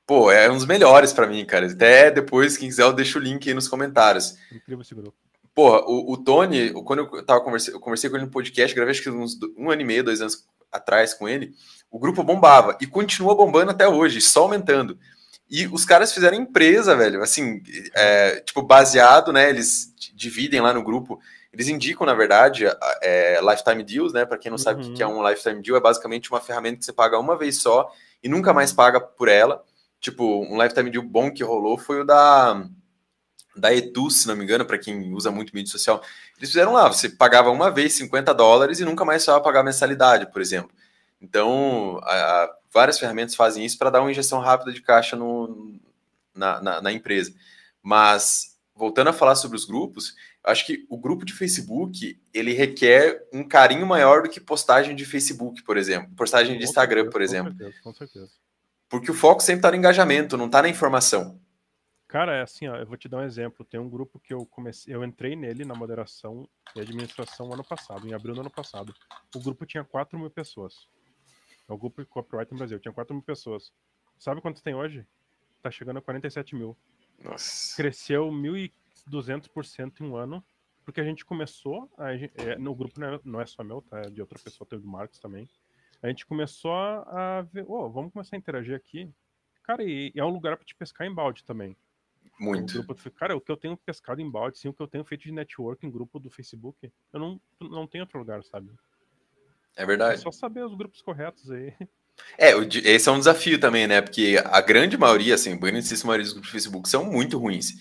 [0.06, 1.66] Pô, é um dos melhores para mim, cara.
[1.66, 4.36] Até depois, quem quiser, eu deixo o link aí nos comentários.
[4.50, 5.16] Incrível esse grupo.
[5.54, 8.92] Pô, o, o Tony, quando eu tava conversando, eu conversei com ele no podcast, gravei
[8.92, 11.54] acho que uns um ano e meio, dois anos atrás com ele.
[11.90, 14.98] O grupo bombava e continua bombando até hoje, só aumentando.
[15.52, 17.62] E os caras fizeram empresa, velho, assim,
[17.94, 19.50] é, tipo, baseado, né?
[19.50, 21.20] Eles dividem lá no grupo,
[21.52, 22.64] eles indicam, na verdade,
[23.02, 24.24] é, Lifetime Deals, né?
[24.24, 24.64] Para quem não uhum.
[24.64, 27.36] sabe o que é um Lifetime Deal, é basicamente uma ferramenta que você paga uma
[27.36, 29.62] vez só e nunca mais paga por ela.
[30.00, 32.66] Tipo, um Lifetime Deal bom que rolou foi o da
[33.54, 36.02] da Edu, se não me engano, para quem usa muito mídia social.
[36.38, 40.32] Eles fizeram lá, você pagava uma vez 50 dólares e nunca mais só pagar mensalidade,
[40.32, 40.70] por exemplo.
[41.20, 45.78] Então, a, a, várias ferramentas fazem isso para dar uma injeção rápida de caixa no,
[46.34, 47.34] na, na, na, empresa.
[47.82, 53.28] Mas, voltando a falar sobre os grupos, acho que o grupo de Facebook, ele requer
[53.32, 56.14] um carinho maior do que postagem de Facebook, por exemplo.
[56.16, 57.52] Postagem de Instagram, por exemplo.
[57.52, 58.30] Com certeza, com certeza.
[58.88, 61.40] Porque o foco sempre está no engajamento, não está na informação.
[62.12, 63.64] Cara, é assim, ó, eu vou te dar um exemplo.
[63.64, 68.06] Tem um grupo que eu comecei, eu entrei nele na moderação e administração ano passado,
[68.06, 68.94] em abril do ano passado.
[69.34, 70.86] O grupo tinha 4 mil pessoas.
[71.72, 72.78] É o grupo copyright no Brasil.
[72.78, 73.72] Tinha 4 mil pessoas.
[74.18, 75.06] Sabe quanto tem hoje?
[75.62, 76.76] Tá chegando a 47 mil.
[77.24, 77.74] Nossa.
[77.76, 80.44] Cresceu 1.200% em um ano.
[80.84, 81.90] Porque a gente começou.
[81.96, 84.00] A é, no grupo não é, não é, só meu, tá?
[84.00, 85.48] É de outra pessoa, teve do Marcos também.
[86.02, 87.64] A gente começou a ver.
[87.66, 89.10] Oh, vamos começar a interagir aqui.
[89.62, 91.74] Cara, e, e é um lugar para te pescar em balde também.
[92.38, 92.80] Muito.
[92.80, 95.04] O grupo, cara, o que eu tenho pescado em balde, sim, o que eu tenho
[95.04, 98.70] feito de network em grupo do Facebook, eu não, não tenho outro lugar, sabe?
[99.76, 100.14] É verdade.
[100.14, 101.72] É só saber os grupos corretos aí.
[102.38, 102.52] É,
[102.84, 104.00] esse é um desafio também, né?
[104.00, 107.72] Porque a grande maioria, assim, a grandíssima maioria dos grupos do Facebook são muito ruins.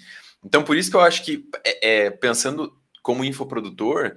[0.43, 4.15] Então, por isso que eu acho que, é, é, pensando como infoprodutor,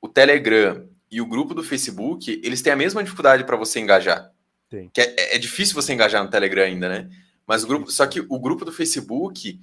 [0.00, 4.30] o Telegram e o grupo do Facebook, eles têm a mesma dificuldade para você engajar.
[4.68, 4.90] Tem.
[4.92, 7.10] Que é, é, difícil você engajar no Telegram ainda, né?
[7.46, 9.60] Mas o grupo, só que o grupo do Facebook,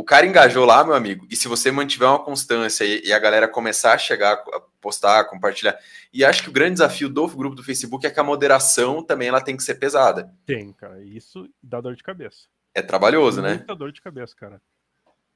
[0.00, 3.18] o cara engajou lá, meu amigo, e se você mantiver uma constância e, e, a
[3.18, 5.78] galera começar a chegar, a postar, a compartilhar,
[6.10, 9.28] e acho que o grande desafio do grupo do Facebook é que a moderação também
[9.28, 10.34] ela tem que ser pesada.
[10.46, 12.48] Tem, cara, isso dá dor de cabeça.
[12.74, 13.56] É trabalhoso, né?
[13.56, 14.60] Muita dor de cabeça, cara.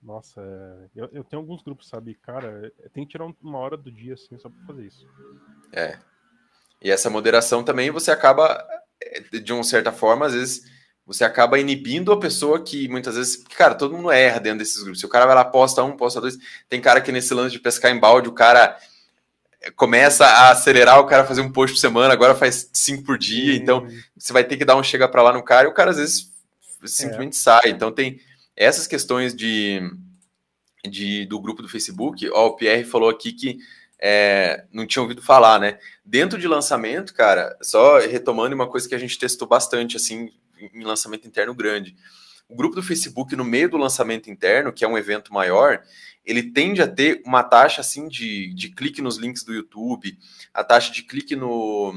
[0.03, 0.88] Nossa, é...
[0.96, 4.38] eu, eu, tenho alguns grupos, sabe, cara, tem que tirar uma hora do dia, assim,
[4.38, 5.07] só pra fazer isso.
[5.72, 5.98] É.
[6.81, 8.66] E essa moderação também você acaba,
[9.03, 10.64] é, de uma certa forma, às vezes
[11.07, 15.01] você acaba inibindo a pessoa que muitas vezes, cara, todo mundo erra dentro desses grupos.
[15.01, 16.38] Se o cara vai lá, posta um, posta dois,
[16.69, 18.79] tem cara que nesse lance de pescar em balde, o cara
[19.77, 23.55] começa a acelerar, o cara fazer um post por semana, agora faz cinco por dia,
[23.55, 23.87] então
[24.17, 25.97] você vai ter que dar um chega para lá no cara e o cara às
[25.97, 26.33] vezes
[26.85, 27.40] simplesmente é.
[27.40, 27.69] sai.
[27.69, 28.21] Então tem
[28.57, 29.81] essas questões de,
[30.88, 32.29] de do grupo do Facebook.
[32.31, 33.59] Ó, o Pierre falou aqui que
[33.99, 35.79] é, não tinha ouvido falar, né?
[36.05, 40.31] Dentro de lançamento, cara, só retomando uma coisa que a gente testou bastante, assim,
[40.72, 41.96] em lançamento interno grande.
[42.48, 45.83] O grupo do Facebook, no meio do lançamento interno, que é um evento maior,
[46.24, 50.16] ele tende a ter uma taxa assim de, de clique nos links do YouTube,
[50.53, 51.92] a taxa de clique no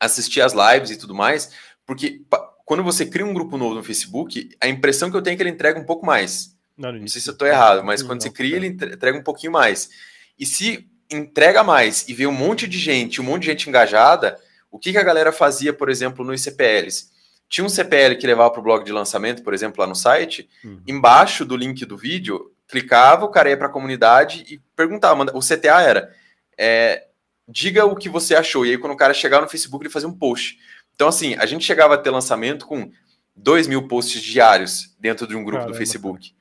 [0.00, 1.52] assistir as lives e tudo mais,
[1.84, 2.22] porque
[2.64, 5.42] quando você cria um grupo novo no Facebook, a impressão que eu tenho é que
[5.42, 6.56] ele entrega um pouco mais.
[6.76, 9.22] Não, não sei se eu estou errado, mas quando não, você cria, ele entrega um
[9.22, 9.90] pouquinho mais.
[10.38, 14.38] E se entrega mais e vê um monte de gente, um monte de gente engajada,
[14.70, 17.10] o que, que a galera fazia, por exemplo, nos CPLs?
[17.48, 20.48] Tinha um CPL que levava para o blog de lançamento, por exemplo, lá no site,
[20.62, 20.82] uhum.
[20.86, 25.24] embaixo do link do vídeo, clicava, o cara ia para a comunidade e perguntava.
[25.34, 26.14] O CTA era:
[26.56, 27.06] é,
[27.48, 28.66] diga o que você achou.
[28.66, 30.58] E aí, quando o cara chegava no Facebook, ele fazia um post.
[30.94, 32.90] Então, assim, a gente chegava a ter lançamento com
[33.34, 35.72] 2 mil posts diários dentro de um grupo Caramba.
[35.72, 36.34] do Facebook.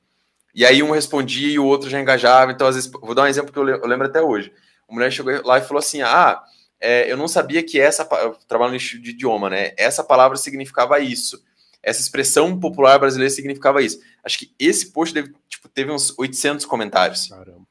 [0.53, 2.51] E aí um respondia e o outro já engajava.
[2.51, 4.51] Então, às vezes, vou dar um exemplo que eu lembro até hoje.
[4.87, 6.41] Uma mulher chegou lá e falou assim: Ah,
[6.79, 8.07] é, eu não sabia que essa.
[8.21, 9.73] Eu trabalho no nicho de idioma, né?
[9.77, 11.43] Essa palavra significava isso.
[11.81, 13.99] Essa expressão popular brasileira significava isso.
[14.23, 17.27] Acho que esse post deve, tipo, teve uns 800 comentários.
[17.27, 17.65] Caramba.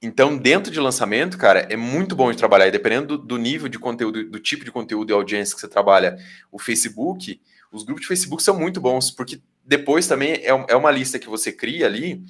[0.00, 2.66] Então, dentro de lançamento, cara, é muito bom de trabalhar.
[2.66, 5.68] E dependendo do, do nível de conteúdo, do tipo de conteúdo e audiência que você
[5.68, 6.18] trabalha,
[6.52, 7.40] o Facebook,
[7.72, 11.28] os grupos de Facebook são muito bons, porque depois também é, é uma lista que
[11.28, 12.22] você cria ali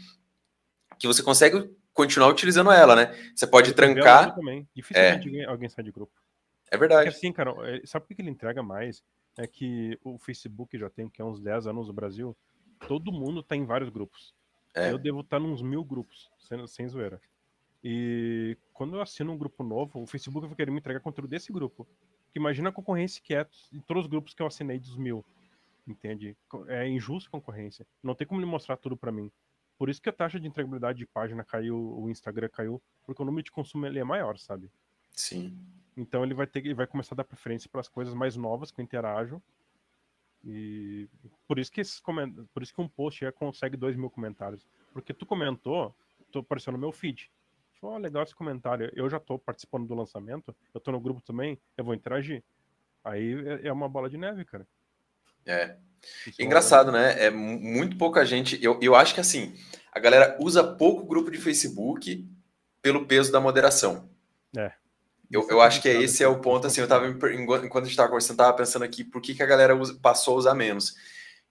[0.98, 3.14] que você consegue continuar utilizando ela, né?
[3.34, 4.34] Você pode trancar.
[4.34, 4.68] Também.
[4.74, 5.44] Dificilmente é.
[5.46, 6.12] alguém sai de grupo.
[6.70, 7.04] É verdade.
[7.04, 9.02] Porque assim, cara, é, sabe o que ele entrega mais?
[9.38, 12.36] É que o Facebook já tem, que é uns 10 anos no Brasil,
[12.86, 14.34] todo mundo tá em vários grupos.
[14.74, 14.90] É.
[14.90, 17.20] Eu devo estar tá nos mil grupos, sem, sem zoeira.
[17.82, 21.52] E quando eu assino um grupo novo, o Facebook vai querer me entregar conteúdo desse
[21.52, 21.86] grupo.
[22.24, 25.24] Porque imagina a concorrência que é em todos os grupos que eu assinei dos mil.
[25.86, 26.36] Entende?
[26.66, 27.86] É injusta a concorrência.
[28.02, 29.30] Não tem como ele mostrar tudo para mim.
[29.76, 33.24] Por isso que a taxa de entregabilidade de página caiu, o Instagram caiu, porque o
[33.24, 34.70] número de consumo ele é maior, sabe?
[35.10, 35.56] Sim.
[35.96, 38.70] Então ele vai ter ele vai começar a dar preferência para as coisas mais novas
[38.70, 39.42] que eu interajo.
[40.44, 41.08] E
[41.48, 42.00] por isso que esses
[42.52, 44.66] por isso que um post consegue dois mil comentários.
[44.92, 45.94] Porque tu comentou,
[46.30, 47.30] tu apareceu no meu feed.
[47.80, 48.90] Falou, oh, legal esse comentário.
[48.94, 52.42] Eu já tô participando do lançamento, eu tô no grupo também, eu vou interagir.
[53.02, 54.66] Aí é, é uma bola de neve, cara.
[55.46, 55.76] É.
[56.38, 57.26] Engraçado, né?
[57.26, 58.62] É muito pouca gente.
[58.62, 59.54] Eu, eu acho que assim,
[59.92, 62.28] a galera usa pouco grupo de Facebook
[62.82, 64.08] pelo peso da moderação.
[64.56, 64.72] É.
[65.30, 66.66] Eu, eu acho que é esse é o ponto.
[66.66, 69.46] Assim, eu tava, enquanto a gente estava conversando, tava pensando aqui por que, que a
[69.46, 70.94] galera usa, passou a usar menos.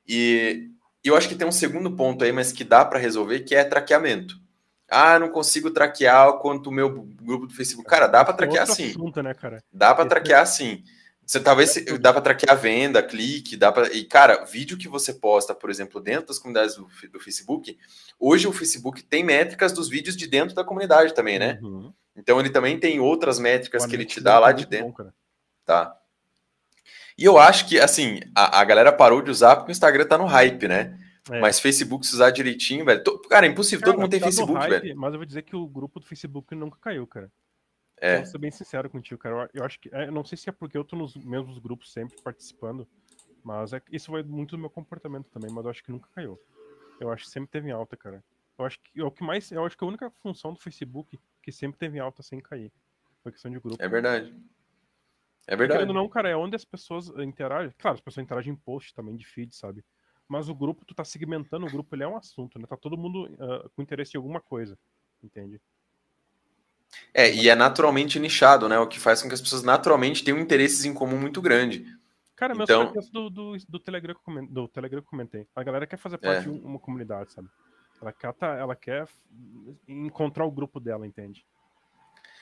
[0.08, 0.70] E
[1.04, 3.64] eu acho que tem um segundo ponto aí, mas que dá para resolver, que é
[3.64, 4.36] traqueamento.
[4.90, 6.90] Ah, não consigo traquear quanto o meu
[7.22, 7.90] grupo do Facebook.
[7.90, 8.92] Cara, dá para traquear sim.
[8.92, 9.64] Assunto, né, cara?
[9.72, 10.84] Dá para traquear sim.
[11.26, 15.14] Você talvez dá para traquear a venda, clique, dá para e cara, vídeo que você
[15.14, 17.78] posta, por exemplo, dentro das comunidades do, do, Facebook,
[18.20, 21.60] hoje o Facebook tem métricas dos vídeos de dentro da comunidade também, né?
[21.62, 21.94] Uhum.
[22.16, 25.12] Então ele também tem outras métricas que ele te dá lá de dentro, bom,
[25.66, 25.98] tá?
[27.18, 30.18] E eu acho que assim a, a galera parou de usar porque o Instagram tá
[30.18, 31.00] no hype, né?
[31.32, 31.40] É.
[31.40, 33.02] Mas Facebook, se usar direitinho, velho.
[33.04, 33.18] To...
[33.30, 33.80] Cara, é impossível.
[33.80, 34.98] Cara, todo mundo tem tá Facebook, hype, velho.
[34.98, 37.32] Mas eu vou dizer que o grupo do Facebook nunca caiu, cara.
[38.04, 38.18] É.
[38.18, 39.50] Vou ser bem sincero contigo, cara.
[39.54, 39.90] Eu acho que.
[39.96, 42.86] É, eu não sei se é porque eu tô nos mesmos grupos sempre participando,
[43.42, 46.38] mas é, isso vai muito do meu comportamento também, mas eu acho que nunca caiu.
[47.00, 48.22] Eu acho que sempre teve em alta, cara.
[48.60, 49.50] Eu acho que é o que mais.
[49.54, 52.74] Eu acho que a única função do Facebook que sempre teve em alta sem cair.
[53.22, 53.82] Foi questão de grupo.
[53.82, 54.36] É verdade.
[55.48, 55.80] É verdade.
[55.80, 57.74] Querendo não, cara, é onde as pessoas interagem.
[57.78, 59.82] Claro, as pessoas interagem em post também de feed, sabe?
[60.28, 62.66] Mas o grupo, tu tá segmentando o grupo, ele é um assunto, né?
[62.68, 64.78] Tá todo mundo uh, com interesse em alguma coisa,
[65.22, 65.62] entende?
[67.14, 68.80] É, e é naturalmente nichado, né?
[68.80, 71.86] O que faz com que as pessoas naturalmente tenham interesses em comum muito grande.
[72.36, 72.92] Cara, meus então...
[73.12, 74.16] do, do, do, Telegram
[74.50, 75.48] do Telegram que comentei.
[75.56, 76.42] A galera quer fazer parte é.
[76.42, 77.48] de uma comunidade, sabe?
[78.02, 79.08] Ela quer, tá, ela quer
[79.88, 81.46] encontrar o grupo dela, entende?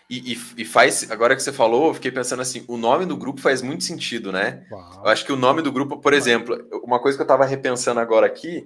[0.10, 3.16] E, e, e, faz, agora que você falou, eu fiquei pensando assim, o nome do
[3.16, 4.66] grupo faz muito sentido, né?
[4.72, 5.06] Uau.
[5.06, 8.00] Eu acho que o nome do grupo, por exemplo, uma coisa que eu tava repensando
[8.00, 8.66] agora aqui,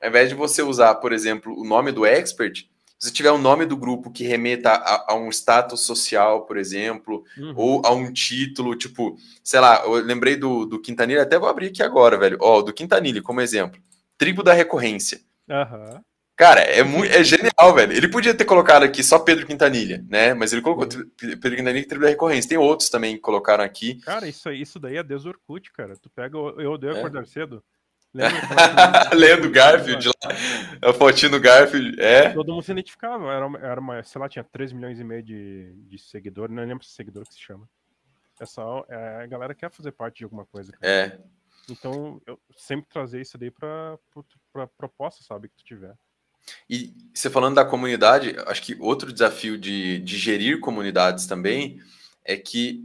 [0.00, 2.66] ao invés de você usar, por exemplo, o nome do expert,
[2.98, 7.24] se tiver o nome do grupo que remeta a, a um status social, por exemplo,
[7.36, 7.54] uhum.
[7.56, 11.68] ou a um título, tipo, sei lá, eu lembrei do, do Quintanilha, até vou abrir
[11.68, 12.38] aqui agora, velho.
[12.40, 13.80] Ó, do Quintanilha, como exemplo.
[14.16, 15.20] Tribo da Recorrência.
[15.48, 16.00] Uhum.
[16.36, 17.92] Cara, é, muito, é genial, velho.
[17.92, 20.34] Ele podia ter colocado aqui só Pedro Quintanilha, né?
[20.34, 21.10] Mas ele colocou uhum.
[21.16, 22.48] Pedro Quintanilha e Tribo da Recorrência.
[22.48, 23.94] Tem outros também que colocaram aqui.
[24.02, 25.96] Cara, isso, isso daí é Deus Orkut, cara.
[25.96, 26.98] Tu pega, eu odeio é.
[26.98, 27.62] acordar cedo.
[29.14, 30.90] Lendo Garfield lá.
[30.90, 32.00] A fotinho do Garfield.
[32.00, 32.30] É.
[32.30, 33.32] Todo mundo se identificava.
[33.32, 36.54] Era, uma, era uma, sei lá, tinha 3 milhões e meio de, de seguidores.
[36.54, 37.68] Não lembro se é seguidor que se chama.
[38.40, 38.84] É só.
[38.88, 40.72] É, a galera quer fazer parte de alguma coisa.
[40.72, 40.86] Cara.
[40.86, 41.18] É.
[41.68, 43.98] Então, eu sempre trazer isso daí pra,
[44.52, 45.94] pra proposta, sabe, que tu tiver.
[46.70, 51.80] E você falando da comunidade, acho que outro desafio de, de gerir comunidades também
[52.24, 52.84] é que,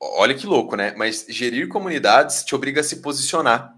[0.00, 0.94] olha que louco, né?
[0.96, 3.75] Mas gerir comunidades te obriga a se posicionar.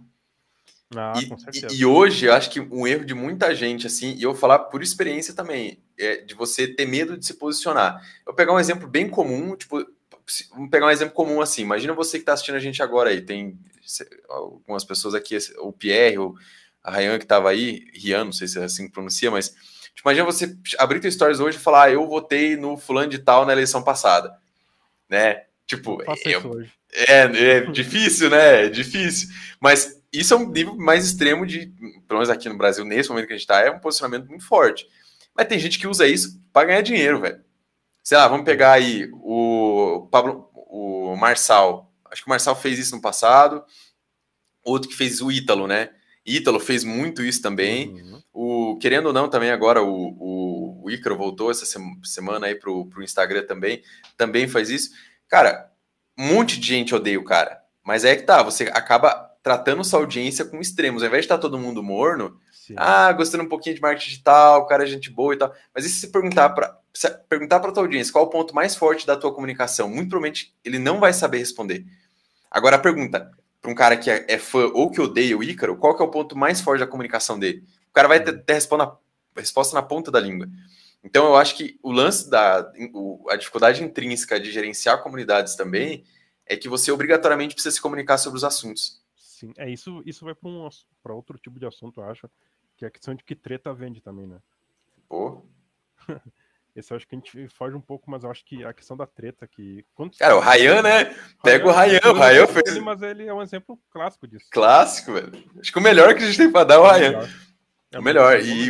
[0.97, 4.33] Ah, e, e, hoje eu acho que um erro de muita gente, assim, e eu
[4.33, 8.03] vou falar por experiência também, é de você ter medo de se posicionar.
[8.21, 9.85] Eu vou pegar um exemplo bem comum, tipo,
[10.51, 11.63] vamos pegar um exemplo comum assim.
[11.63, 13.59] Imagina você que está assistindo a gente agora aí, tem
[14.29, 16.35] algumas pessoas aqui, o Pierre, o
[16.83, 19.55] a Ryan que estava aí, Rian, não sei se é assim que pronuncia, mas
[19.99, 23.19] Tipo, imagina você abrir teu stories hoje e falar, ah, eu votei no fulano de
[23.19, 24.33] tal na eleição passada,
[25.11, 25.43] né?
[25.67, 28.67] Tipo, eu, é, é difícil, né?
[28.67, 29.29] É difícil.
[29.61, 31.67] Mas isso é um nível mais extremo de,
[32.07, 34.47] pelo menos aqui no Brasil, nesse momento que a gente tá, é um posicionamento muito
[34.47, 34.87] forte.
[35.35, 37.41] Mas tem gente que usa isso para ganhar dinheiro, velho.
[38.03, 41.93] Sei lá, vamos pegar aí o Pablo, o Marçal.
[42.11, 43.63] Acho que o Marçal fez isso no passado.
[44.65, 45.91] Outro que fez o Ítalo, né?
[46.25, 47.91] Ítalo fez muito isso também.
[47.91, 48.23] Uhum.
[48.33, 51.67] O, querendo ou não, também agora o, o, o Ícaro voltou essa
[52.03, 53.83] semana aí pro, pro Instagram também.
[54.17, 54.91] Também faz isso.
[55.29, 55.71] Cara,
[56.19, 57.63] um monte de gente odeia o cara.
[57.85, 61.03] Mas é que tá, você acaba tratando sua audiência com extremos.
[61.03, 62.75] Ao invés de estar tá todo mundo morno, Sim.
[62.77, 65.55] ah, gostando um pouquinho de marketing digital, o cara é gente boa e tal.
[65.75, 66.79] Mas e se você perguntar para
[67.31, 70.79] perguntar para tua audiência qual o ponto mais forte da tua comunicação, muito provavelmente ele
[70.79, 71.87] não vai saber responder.
[72.51, 73.31] Agora a pergunta
[73.63, 76.05] para um cara que é, é, fã ou que odeia o Ícaro, qual que é
[76.05, 77.65] o ponto mais forte da comunicação dele?
[77.89, 80.47] O cara vai ter, ter resposta, na, resposta na ponta da língua.
[81.03, 86.05] Então eu acho que o lance da o, a dificuldade intrínseca de gerenciar comunidades também
[86.45, 89.01] é que você obrigatoriamente precisa se comunicar sobre os assuntos.
[89.39, 90.03] Sim, é isso.
[90.05, 90.69] Isso vai para um,
[91.15, 92.29] outro tipo de assunto, eu acho,
[92.77, 94.39] que é a questão de que treta vende também, né?
[95.09, 95.43] Pô.
[96.75, 98.97] Esse eu acho que a gente foge um pouco, mas eu acho que a questão
[98.97, 99.85] da treta que.
[100.19, 101.17] Cara, o Ryan, né?
[101.43, 102.69] Pega o Ryan, o Ryan fez.
[102.69, 104.47] Ele, mas ele é um exemplo clássico disso.
[104.51, 105.33] Clássico, velho.
[105.59, 107.29] Acho que o melhor que a gente tem pra dar é o Ryan.
[107.93, 108.41] É o melhor.
[108.41, 108.69] E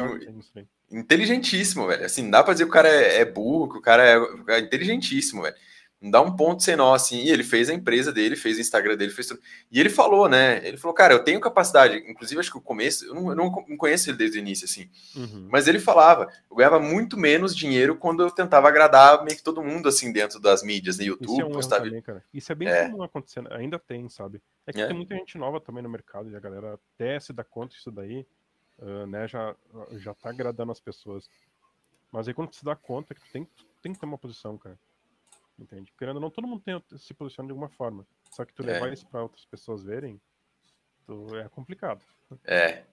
[0.90, 2.04] inteligentíssimo, velho.
[2.04, 4.60] Assim, dá pra dizer que o cara é, é burro, que o cara é, é
[4.60, 5.56] inteligentíssimo, velho.
[6.00, 7.24] Não dá um ponto sem nó, assim.
[7.24, 9.40] E ele fez a empresa dele, fez o Instagram dele, fez tudo.
[9.70, 10.64] E ele falou, né?
[10.66, 11.96] Ele falou, cara, eu tenho capacidade.
[12.08, 14.88] Inclusive, acho que o começo, eu não, eu não conheço ele desde o início, assim.
[15.16, 15.48] Uhum.
[15.50, 19.62] Mas ele falava, eu ganhava muito menos dinheiro quando eu tentava agradar meio que todo
[19.62, 21.08] mundo, assim, dentro das mídias, no né?
[21.08, 21.84] YouTube, Isso é um postava.
[21.84, 22.24] Também, cara.
[22.32, 22.88] Isso é bem é.
[22.88, 23.52] comum acontecendo.
[23.52, 24.40] Ainda tem, sabe?
[24.68, 24.86] É que é.
[24.86, 27.90] tem muita gente nova também no mercado e a galera até se dá conta disso
[27.90, 28.24] daí,
[28.78, 29.26] uh, né?
[29.26, 29.52] Já,
[29.96, 31.28] já tá agradando as pessoas.
[32.12, 33.48] Mas aí quando você dá conta que tu tem,
[33.82, 34.78] tem que ter uma posição, cara.
[35.58, 35.92] Entende?
[35.98, 38.06] Querendo ou não, todo mundo tem, se posiciona de alguma forma.
[38.30, 38.66] Só que tu é.
[38.66, 40.20] levar isso para outras pessoas verem,
[41.04, 42.00] tu, é complicado.
[42.44, 42.84] É.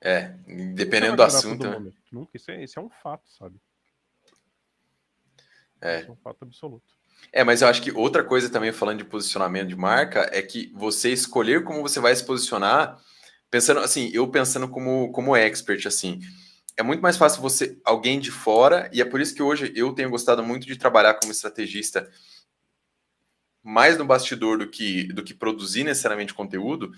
[0.00, 0.28] É.
[0.74, 1.68] Dependendo do assunto.
[1.68, 1.92] Né?
[2.12, 3.60] Nunca, isso é, isso é um fato, sabe?
[5.80, 6.00] É.
[6.00, 6.94] Isso é um fato absoluto.
[7.32, 10.72] É, mas eu acho que outra coisa também, falando de posicionamento de marca, é que
[10.76, 13.02] você escolher como você vai se posicionar,
[13.50, 16.20] pensando assim, eu pensando como, como expert, assim
[16.76, 19.92] é muito mais fácil você, alguém de fora, e é por isso que hoje eu
[19.92, 22.08] tenho gostado muito de trabalhar como estrategista
[23.62, 26.92] mais no bastidor do que, do que produzir necessariamente conteúdo,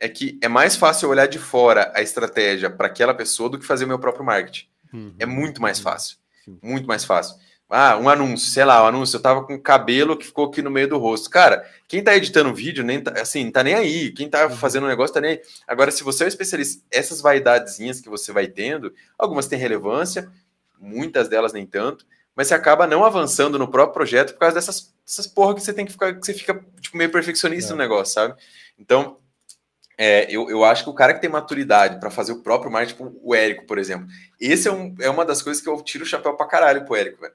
[0.00, 3.66] é que é mais fácil olhar de fora a estratégia para aquela pessoa do que
[3.66, 4.66] fazer o meu próprio marketing.
[4.92, 5.14] Uhum.
[5.18, 6.16] É muito mais fácil.
[6.44, 6.58] Sim.
[6.62, 7.36] Muito mais fácil.
[7.70, 10.70] Ah, um anúncio, sei lá, um anúncio, eu tava com cabelo que ficou aqui no
[10.70, 11.28] meio do rosto.
[11.28, 14.10] Cara, quem tá editando o vídeo, nem tá, assim, tá nem aí.
[14.10, 14.56] Quem tá uhum.
[14.56, 15.42] fazendo o um negócio tá nem aí.
[15.66, 20.30] Agora, se você é um especialista, essas vaidadezinhas que você vai tendo, algumas têm relevância,
[20.80, 24.94] muitas delas nem tanto, mas você acaba não avançando no próprio projeto por causa dessas,
[25.04, 27.74] dessas porra que você tem que ficar, que você fica tipo, meio perfeccionista é.
[27.74, 28.34] no negócio, sabe?
[28.78, 29.18] Então,
[29.98, 32.96] é, eu, eu acho que o cara que tem maturidade para fazer o próprio marketing,
[32.96, 34.06] tipo o Érico, por exemplo,
[34.40, 36.96] esse é, um, é uma das coisas que eu tiro o chapéu pra caralho pro
[36.96, 37.34] Érico, velho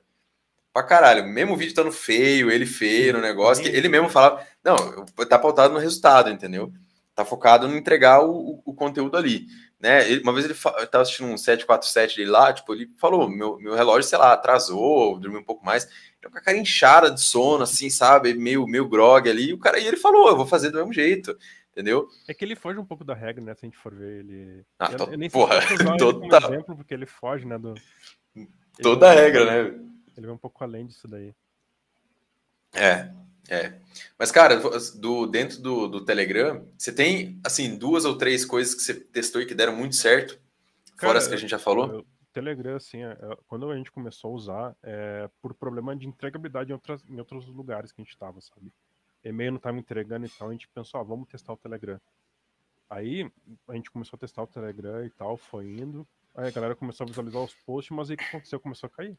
[0.73, 1.25] pra caralho.
[1.25, 5.37] Mesmo o vídeo estando feio, ele feio no negócio, que ele mesmo falava, não, tá
[5.37, 6.73] pautado no resultado, entendeu?
[7.13, 9.45] Tá focado em entregar o, o conteúdo ali.
[9.79, 10.09] Né?
[10.09, 13.75] Ele, uma vez ele estava assistindo um 747 dele lá, tipo, ele falou: meu, meu
[13.75, 15.85] relógio, sei lá, atrasou, dormiu um pouco mais.
[16.21, 18.33] Ele com a cara inchada de sono, assim, sabe?
[18.33, 19.49] Meio, meio grog ali.
[19.49, 21.37] E o cara, e ele falou: eu vou fazer do mesmo jeito
[21.73, 22.07] entendeu?
[22.27, 23.53] É que ele foge um pouco da regra, né?
[23.55, 24.63] Se a gente for ver ele.
[24.79, 25.59] Ah, eu, eu nem porra,
[25.97, 26.53] total.
[26.53, 27.57] exemplo, porque ele foge, né?
[27.57, 27.73] Do...
[28.81, 29.79] Toda a regra, né?
[30.15, 31.33] Ele vai um pouco além disso daí.
[32.73, 33.11] É,
[33.49, 33.79] é.
[34.17, 34.59] Mas, cara,
[34.99, 39.41] do, dentro do, do Telegram, você tem, assim, duas ou três coisas que você testou
[39.41, 40.39] e que deram muito certo,
[40.95, 41.99] cara, fora as que a gente já falou?
[41.99, 46.07] O Telegram, assim, é, é, quando a gente começou a usar, é por problema de
[46.07, 48.71] entregabilidade em, outras, em outros lugares que a gente estava, sabe?
[49.23, 51.99] E-mail não estava entregando e tal, a gente pensou, ah, vamos testar o Telegram.
[52.89, 53.29] Aí
[53.67, 56.07] a gente começou a testar o Telegram e tal, foi indo.
[56.35, 58.59] Aí a galera começou a visualizar os posts, mas aí o que aconteceu?
[58.59, 59.17] Começou a cair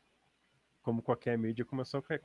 [0.84, 2.20] como qualquer mídia, começou a cair,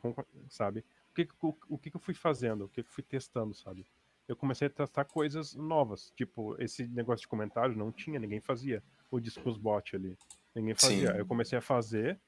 [0.49, 0.85] sabe?
[1.09, 2.65] O que, o, o que eu fui fazendo?
[2.65, 3.87] O que eu fui testando, sabe?
[4.27, 8.83] Eu comecei a testar coisas novas, tipo, esse negócio de comentário não tinha, ninguém fazia.
[9.10, 10.15] O discos bot ali,
[10.53, 11.13] ninguém fazia.
[11.13, 11.17] Sim.
[11.17, 12.19] Eu comecei a fazer,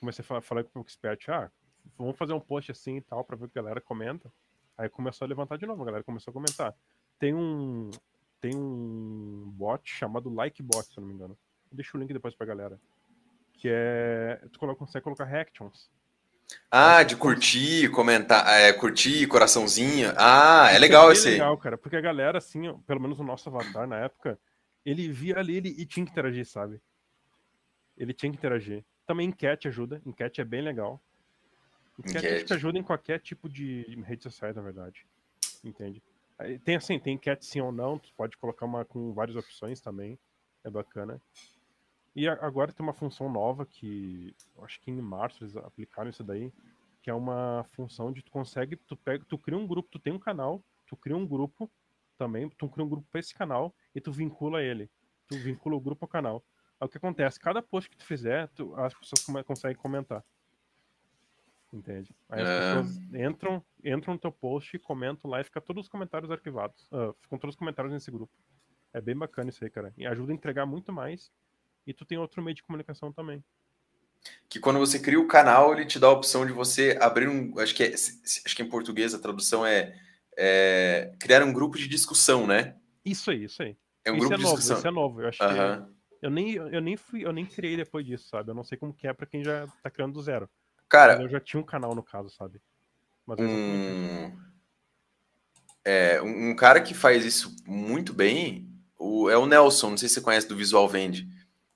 [0.00, 1.52] comecei a falar, com o expert, ah,
[1.96, 4.32] vamos fazer um post assim e tal, pra ver o que a galera comenta.
[4.76, 6.74] Aí começou a levantar de novo, a galera começou a comentar.
[7.18, 7.90] Tem um,
[8.40, 11.38] tem um bot chamado Likebot, se não me engano.
[11.70, 12.80] Deixa o link depois pra galera
[13.58, 14.40] que é.
[14.52, 15.90] Tu consegue colocar reactions.
[16.70, 20.12] Ah, de curtir, comentar, é, curtir, coraçãozinho.
[20.16, 21.28] Ah, é legal esse.
[21.28, 24.38] É legal, cara, porque a galera, assim, pelo menos o nosso avatar na época,
[24.84, 26.80] ele via ali ele, e tinha que interagir, sabe?
[27.96, 28.84] Ele tinha que interagir.
[29.06, 30.02] Também enquete ajuda.
[30.04, 31.00] Enquete é bem legal.
[31.98, 32.52] Enquete, enquete.
[32.52, 35.06] ajuda em qualquer tipo de rede social, na verdade.
[35.62, 36.02] Entende?
[36.64, 40.18] Tem assim, tem enquete sim ou não, tu pode colocar uma com várias opções também.
[40.64, 41.20] É bacana.
[42.14, 46.52] E agora tem uma função nova que acho que em março eles aplicaram isso daí,
[47.02, 50.12] que é uma função de tu consegue, tu pega, tu cria um grupo, tu tem
[50.12, 51.70] um canal, tu cria um grupo
[52.16, 54.88] também, tu cria um grupo para esse canal e tu vincula ele.
[55.26, 56.44] Tu vincula o grupo ao canal.
[56.80, 57.40] Aí o que acontece?
[57.40, 60.24] Cada post que tu fizer, tu, as pessoas conseguem comentar.
[61.72, 62.14] Entende?
[62.28, 62.60] Aí as é...
[62.60, 66.86] pessoas entram, entram no teu post, comentam lá e fica todos os comentários arquivados.
[66.92, 68.32] Uh, ficam todos os comentários nesse grupo.
[68.92, 69.92] É bem bacana isso aí, cara.
[69.96, 71.32] E ajuda a entregar muito mais.
[71.86, 73.42] E tu tem outro meio de comunicação também.
[74.48, 77.58] Que quando você cria o canal, ele te dá a opção de você abrir um.
[77.58, 79.94] Acho que, é, acho que em português a tradução é,
[80.36, 82.76] é criar um grupo de discussão, né?
[83.04, 83.76] Isso aí, isso aí.
[84.04, 84.78] É um isso grupo é de novo, discussão.
[84.78, 85.20] Isso é novo.
[85.20, 85.82] Eu acho que é,
[86.22, 88.50] eu nem, eu nem fui, eu nem criei depois disso, sabe?
[88.50, 90.48] Eu não sei como que é para quem já tá criando do zero.
[90.88, 92.62] Cara, Mas eu já tinha um canal no caso, sabe?
[93.26, 94.32] Mas um...
[95.84, 100.14] É, um cara que faz isso muito bem o, é o Nelson, não sei se
[100.14, 101.28] você conhece do Visual Vende.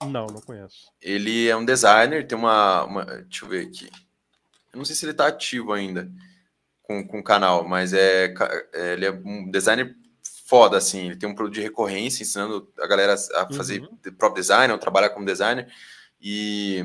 [0.02, 0.92] Não, não conheço.
[1.00, 3.90] Ele é um designer, tem uma, uma Deixa eu ver aqui.
[4.72, 6.10] Eu não sei se ele está ativo ainda
[6.82, 8.32] com, com o canal, mas é,
[8.72, 9.96] é, ele é um designer
[10.46, 11.06] foda, assim.
[11.06, 14.14] Ele tem um produto de recorrência, ensinando a galera a fazer uhum.
[14.16, 15.70] próprio design, ou trabalhar como designer.
[16.20, 16.84] E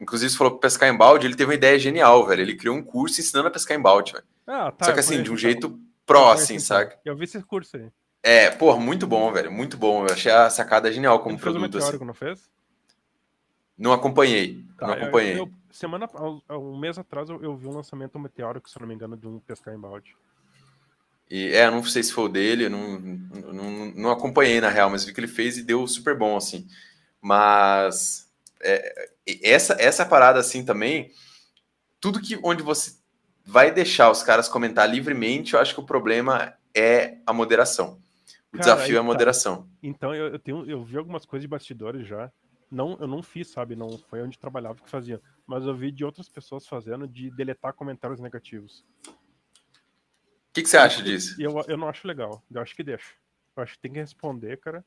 [0.00, 2.42] Inclusive, você falou que pescar em balde, ele teve uma ideia genial, velho.
[2.42, 4.24] Ele criou um curso ensinando a pescar em balde, velho.
[4.46, 6.66] Ah, tá, Só que assim, de um jeito pró, assim, então.
[6.66, 6.94] sabe?
[7.04, 7.90] Eu vi esse curso aí.
[8.22, 9.50] É, porra, muito bom, velho.
[9.50, 10.06] Muito bom.
[10.06, 11.60] Eu achei a sacada genial como ele produto.
[11.60, 12.06] Fez o meteórico, assim.
[12.06, 12.50] não fez?
[13.76, 14.64] Não acompanhei.
[14.76, 15.34] Tá, não acompanhei.
[15.34, 16.08] Eu, eu, semana,
[16.50, 19.38] um mês atrás, eu, eu, vi um lançamento meteórico, se não me engano, de um
[19.38, 20.16] pescar em balde.
[21.30, 25.04] E, é, não sei se foi o dele, não, não, não acompanhei na real, mas
[25.04, 26.66] vi que ele fez e deu super bom, assim.
[27.20, 28.28] Mas
[28.60, 29.10] é,
[29.42, 31.12] essa, essa parada assim também,
[32.00, 32.96] tudo que onde você
[33.44, 37.98] vai deixar os caras comentar livremente, eu acho que o problema é a moderação.
[38.58, 39.06] O Cara, desafio é a tá.
[39.06, 39.62] moderação.
[39.62, 39.68] Tá.
[39.80, 42.30] Então eu, eu, tenho, eu vi algumas coisas de bastidores já.
[42.68, 43.76] Não, eu não fiz, sabe?
[43.76, 45.22] Não foi onde trabalhava que fazia.
[45.46, 48.84] Mas eu vi de outras pessoas fazendo de deletar comentários negativos.
[49.06, 51.40] O que, que, você acha disso?
[51.40, 52.42] Eu, eu não acho legal.
[52.50, 53.14] Eu acho que deixa.
[53.56, 54.84] Eu acho que tem que responder, cara.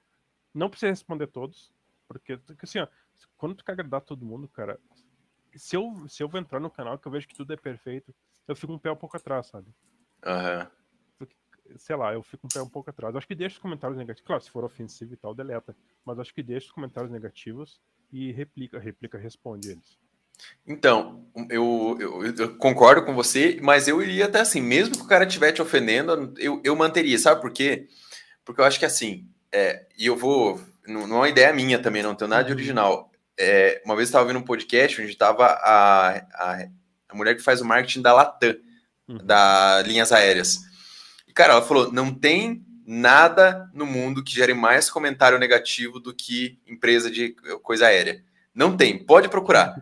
[0.53, 1.72] Não precisa responder todos.
[2.09, 2.88] Porque, porque assim, ó,
[3.38, 4.78] quando tu quer agradar todo mundo, cara,
[5.55, 8.13] se eu, se eu vou entrar no canal que eu vejo que tudo é perfeito,
[8.47, 9.74] eu fico um pé um pouco atrás, sabe?
[10.26, 10.63] Aham.
[10.63, 10.81] Uhum.
[11.78, 13.15] Sei lá, eu fico um pé um pouco atrás.
[13.15, 14.26] Acho que deixa os comentários negativos.
[14.26, 15.76] Claro, se for ofensivo e tal, deleta.
[16.05, 17.80] Mas acho que deixa os comentários negativos
[18.11, 19.99] e replica, replica, responde eles.
[20.65, 25.07] Então, eu, eu, eu, concordo com você, mas eu iria até assim, mesmo que o
[25.07, 27.88] cara estiver te ofendendo, eu, eu manteria, sabe por quê?
[28.43, 31.80] Porque eu acho que assim, é, e eu vou, não, não é uma ideia minha
[31.80, 32.57] também, não tenho nada de uhum.
[32.57, 33.11] original
[33.41, 36.67] é, uma vez eu estava vendo um podcast onde estava a, a,
[37.09, 38.55] a, mulher que faz o marketing da Latam,
[39.07, 39.17] uhum.
[39.17, 40.59] da linhas aéreas.
[41.32, 46.14] E, cara, ela falou: não tem nada no mundo que gere mais comentário negativo do
[46.14, 48.22] que empresa de coisa aérea.
[48.54, 49.82] Não tem, pode procurar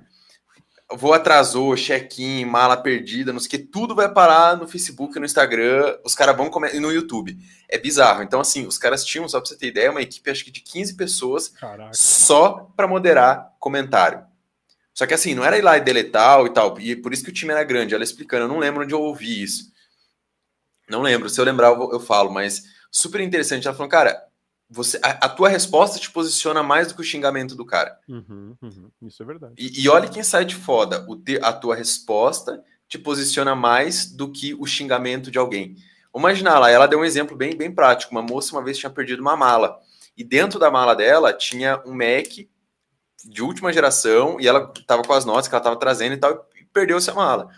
[0.95, 5.25] voo atrasou, check-in, mala perdida, não sei o que, tudo vai parar no Facebook, no
[5.25, 7.37] Instagram, os caras vão comer e no YouTube.
[7.67, 8.23] É bizarro.
[8.23, 10.61] Então, assim, os caras tinham, só pra você ter ideia, uma equipe acho que de
[10.61, 11.93] 15 pessoas Caraca.
[11.93, 14.23] só para moderar comentário.
[14.93, 16.77] Só que assim, não era ir lá e deletar e tal.
[16.79, 17.95] E por isso que o time era grande.
[17.95, 19.71] Ela explicando, eu não lembro onde eu ouvi isso.
[20.89, 21.29] Não lembro.
[21.29, 23.67] Se eu lembrar, eu, eu falo, mas super interessante.
[23.67, 24.25] Ela falou, cara,
[24.69, 27.97] você, a, a, tua resposta te posiciona mais do que o xingamento do cara.
[28.07, 29.53] Uhum, uhum, isso é verdade.
[29.57, 31.05] E, e olha que insight foda.
[31.07, 35.75] O te, a tua resposta te posiciona mais do que o xingamento de alguém.
[36.15, 38.11] Imagina lá, ela deu um exemplo bem, bem prático.
[38.11, 39.79] Uma moça uma vez tinha perdido uma mala.
[40.17, 42.27] E dentro da mala dela tinha um Mac
[43.25, 46.47] de última geração e ela estava com as notas que ela estava trazendo e tal,
[46.55, 47.49] e perdeu essa mala.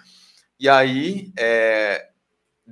[0.60, 2.11] E aí, é,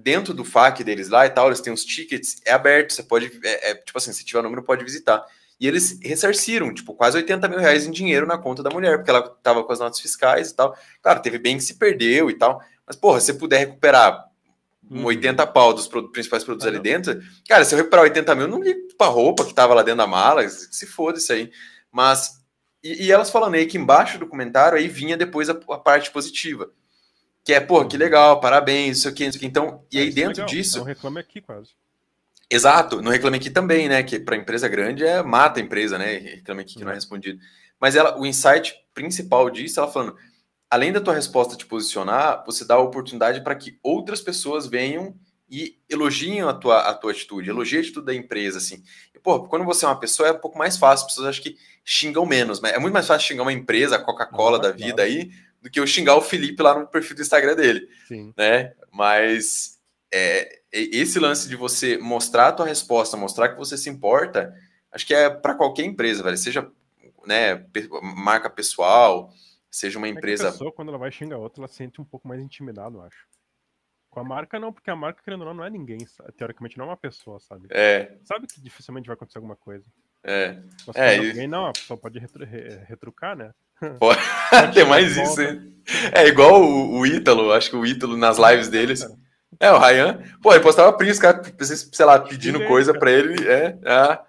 [0.04, 3.32] dentro do FAQ deles lá e tal, eles têm os tickets, é aberto, você pode,
[3.44, 5.26] é, é, tipo assim, se tiver número, pode visitar.
[5.60, 9.12] E eles ressarciram, tipo, quase 80 mil reais em dinheiro na conta da mulher, porque
[9.12, 10.76] ela tava com as notas fiscais e tal.
[11.02, 14.26] Claro, teve bem que se perdeu e tal, mas, porra, se puder recuperar
[14.90, 15.06] uhum.
[15.06, 18.62] 80 pau dos principais produtos ah, ali dentro, cara, se eu recuperar 80 mil, não
[18.62, 21.52] ligo pra roupa que tava lá dentro da mala, se foda isso aí.
[21.92, 22.40] Mas,
[22.82, 26.10] e, e elas falando aí que embaixo do comentário aí vinha depois a, a parte
[26.10, 26.72] positiva
[27.50, 29.48] que é, pô, que legal, parabéns, isso aqui, isso aqui.
[29.48, 30.46] Então, e aí é dentro legal.
[30.46, 30.78] disso.
[30.78, 31.72] Não reclame aqui quase.
[32.48, 34.04] Exato, não reclame aqui também, né?
[34.04, 36.18] Que para empresa grande é mata a empresa, né?
[36.18, 37.40] Reclame aqui que não é respondido.
[37.82, 40.16] Mas ela, o insight principal disso, ela falando,
[40.70, 45.16] além da tua resposta te posicionar, você dá a oportunidade para que outras pessoas venham
[45.50, 48.84] e elogiem a tua, a tua atitude, elogiem a atitude da empresa, assim.
[49.24, 51.58] Pô, quando você é uma pessoa é um pouco mais fácil, as pessoas acham que
[51.84, 55.32] xingam menos, mas é muito mais fácil xingar uma empresa, a Coca-Cola da vida aí,
[55.62, 57.88] do que eu xingar o Felipe lá no perfil do Instagram dele.
[58.08, 58.34] Sim.
[58.38, 58.74] Né?
[58.92, 59.80] Mas
[60.12, 64.54] é, esse lance de você mostrar a tua resposta, mostrar que você se importa,
[64.92, 66.38] acho que é para qualquer empresa, velho.
[66.38, 66.72] Seja
[67.26, 67.66] né,
[68.02, 69.32] marca pessoal,
[69.70, 70.46] seja uma empresa.
[70.46, 72.98] É a pessoa, quando ela vai xingar outra, ela se sente um pouco mais intimidada,
[72.98, 73.28] eu acho.
[74.10, 76.00] Com a marca, não, porque a marca, querendo ou não, não é ninguém.
[76.36, 77.68] Teoricamente, não é uma pessoa, sabe?
[77.70, 78.18] É.
[78.24, 79.86] Sabe que dificilmente vai acontecer alguma coisa.
[80.24, 80.62] É.
[80.88, 82.44] Mas é alguém, não, a pessoa pode retru
[82.88, 83.54] retrucar, né?
[84.00, 84.20] Pode.
[84.74, 85.42] Tem mais isso?
[86.14, 89.06] É igual o, o Ítalo, acho que o Ítalo nas lives deles.
[89.60, 90.22] É, o Ryan.
[90.42, 93.48] Pô, ele postava print, cara, sei lá, pedindo coisa para ele.
[93.48, 94.20] É, é.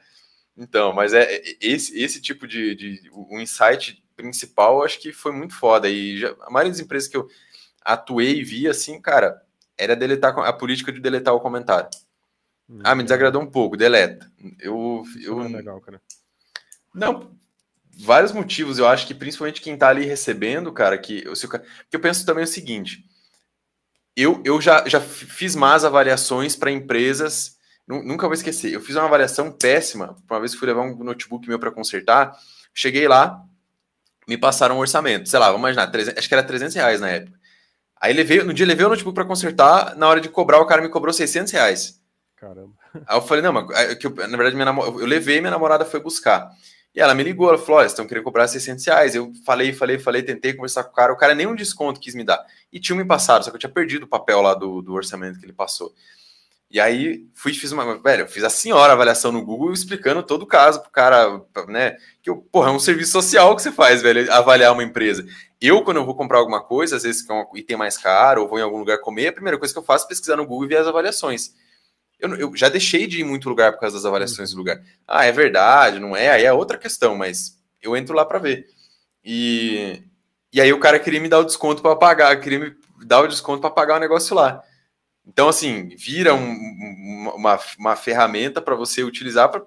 [0.57, 3.11] Então, mas é, é esse, esse tipo de, de.
[3.13, 5.89] O insight principal, acho que foi muito foda.
[5.89, 7.29] E já, a maioria das empresas que eu
[7.83, 9.41] atuei e vi, assim, cara,
[9.79, 11.89] era deletar a política de deletar o comentário.
[12.69, 14.31] Hum, ah, me desagradou um pouco, deleta.
[14.59, 15.03] Eu.
[15.23, 15.37] eu...
[15.37, 16.01] Não é legal, cara.
[16.95, 17.31] Não,
[18.01, 18.79] vários motivos.
[18.79, 21.23] Eu acho que principalmente quem tá ali recebendo, cara, que.
[21.25, 23.05] Eu, que eu penso também o seguinte.
[24.17, 27.59] Eu, eu já, já fiz más avaliações para empresas.
[27.87, 28.73] Nunca vou esquecer.
[28.73, 30.17] Eu fiz uma avaliação péssima.
[30.29, 32.37] Uma vez fui levar um notebook meu para consertar.
[32.73, 33.43] Cheguei lá,
[34.29, 35.29] me passaram um orçamento.
[35.29, 37.39] Sei lá, vamos imaginar, 300, acho que era 300 reais na época.
[38.01, 40.81] Aí levei, no dia levei o notebook para consertar, na hora de cobrar, o cara
[40.81, 42.01] me cobrou 600 reais.
[42.37, 42.73] Caramba.
[43.07, 44.87] Aí eu falei, não, mas é que eu, na verdade minha namor...
[45.01, 46.51] eu levei, minha namorada foi buscar.
[46.95, 49.15] E ela me ligou, ela falou, estão querendo cobrar 600 reais.
[49.15, 52.15] Eu falei, falei, falei, tentei conversar com o cara, o cara nem um desconto quis
[52.15, 52.45] me dar.
[52.73, 55.39] E tinha me passado, só que eu tinha perdido o papel lá do, do orçamento
[55.39, 55.95] que ele passou.
[56.71, 60.43] E aí fui fiz uma, velho, eu fiz a senhora avaliação no Google explicando todo
[60.43, 64.33] o caso pro cara, né, que porra, é um serviço social que você faz, velho,
[64.33, 65.27] avaliar uma empresa.
[65.61, 68.43] Eu, quando eu vou comprar alguma coisa, às vezes que é um item mais caro,
[68.43, 70.47] ou vou em algum lugar comer, a primeira coisa que eu faço é pesquisar no
[70.47, 71.55] Google e ver as avaliações.
[72.21, 74.83] Eu, eu já deixei de ir muito lugar por causa das avaliações do lugar.
[75.07, 76.31] Ah, é verdade, não é?
[76.31, 78.67] Aí é outra questão, mas eu entro lá para ver.
[79.25, 80.03] E,
[80.53, 83.29] e aí o cara queria me dar o desconto para pagar, queria me dar o
[83.29, 84.63] desconto para pagar o negócio lá.
[85.27, 89.65] Então, assim, vira um, uma, uma ferramenta para você utilizar para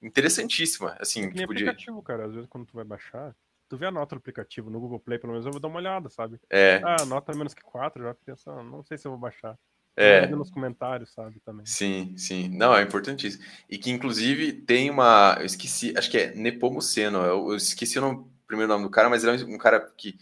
[0.00, 2.02] interessantíssima, assim, tipo aplicativo, de...
[2.02, 3.34] cara, às vezes quando tu vai baixar,
[3.68, 5.78] tu vê a nota do aplicativo no Google Play, pelo menos eu vou dar uma
[5.78, 6.40] olhada, sabe?
[6.50, 6.82] É.
[6.84, 9.56] Ah, nota menos que 4, já pensa, não sei se eu vou baixar.
[9.96, 10.26] É.
[10.28, 11.66] nos comentários, sabe, também.
[11.66, 12.48] Sim, sim.
[12.48, 13.44] Não, é importantíssimo.
[13.68, 15.36] E que, inclusive, tem uma...
[15.38, 19.10] Eu esqueci, acho que é Nepomuceno, eu, eu esqueci o nome, primeiro nome do cara,
[19.10, 20.16] mas ele é um cara que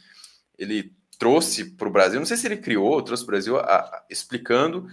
[0.59, 3.63] ele trouxe para o Brasil, não sei se ele criou, trouxe para o Brasil, a,
[3.63, 4.89] a, explicando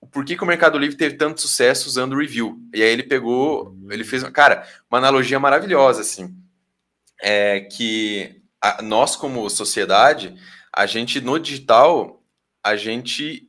[0.00, 2.58] o porquê que o Mercado Livre teve tanto sucesso usando review.
[2.74, 6.34] E aí ele pegou, ele fez, cara, uma analogia maravilhosa, assim,
[7.20, 10.34] é que a, nós como sociedade,
[10.72, 12.22] a gente no digital,
[12.62, 13.47] a gente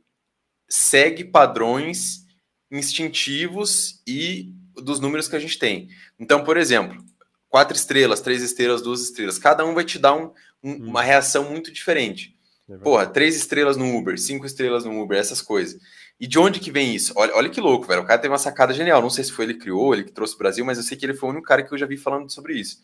[0.70, 2.26] segue padrões
[2.70, 5.88] instintivos e dos números que a gente tem.
[6.18, 7.04] Então, por exemplo,
[7.48, 10.88] quatro estrelas, três estrelas, duas estrelas, cada um vai te dar um, um, hum.
[10.88, 12.36] uma reação muito diferente.
[12.70, 15.80] É Porra, três estrelas no Uber, cinco estrelas no Uber, essas coisas.
[16.20, 17.12] E de onde que vem isso?
[17.16, 18.02] Olha, olha que louco, velho.
[18.02, 19.02] O cara teve uma sacada genial.
[19.02, 20.96] Não sei se foi ele que criou, ele que trouxe o Brasil, mas eu sei
[20.96, 22.80] que ele foi o único cara que eu já vi falando sobre isso.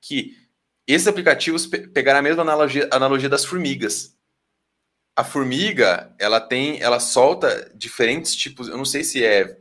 [0.00, 0.36] Que
[0.86, 4.16] esses aplicativos pe pegaram a mesma analogia, analogia das formigas
[5.16, 9.58] a formiga, ela tem, ela solta diferentes tipos, eu não sei se é,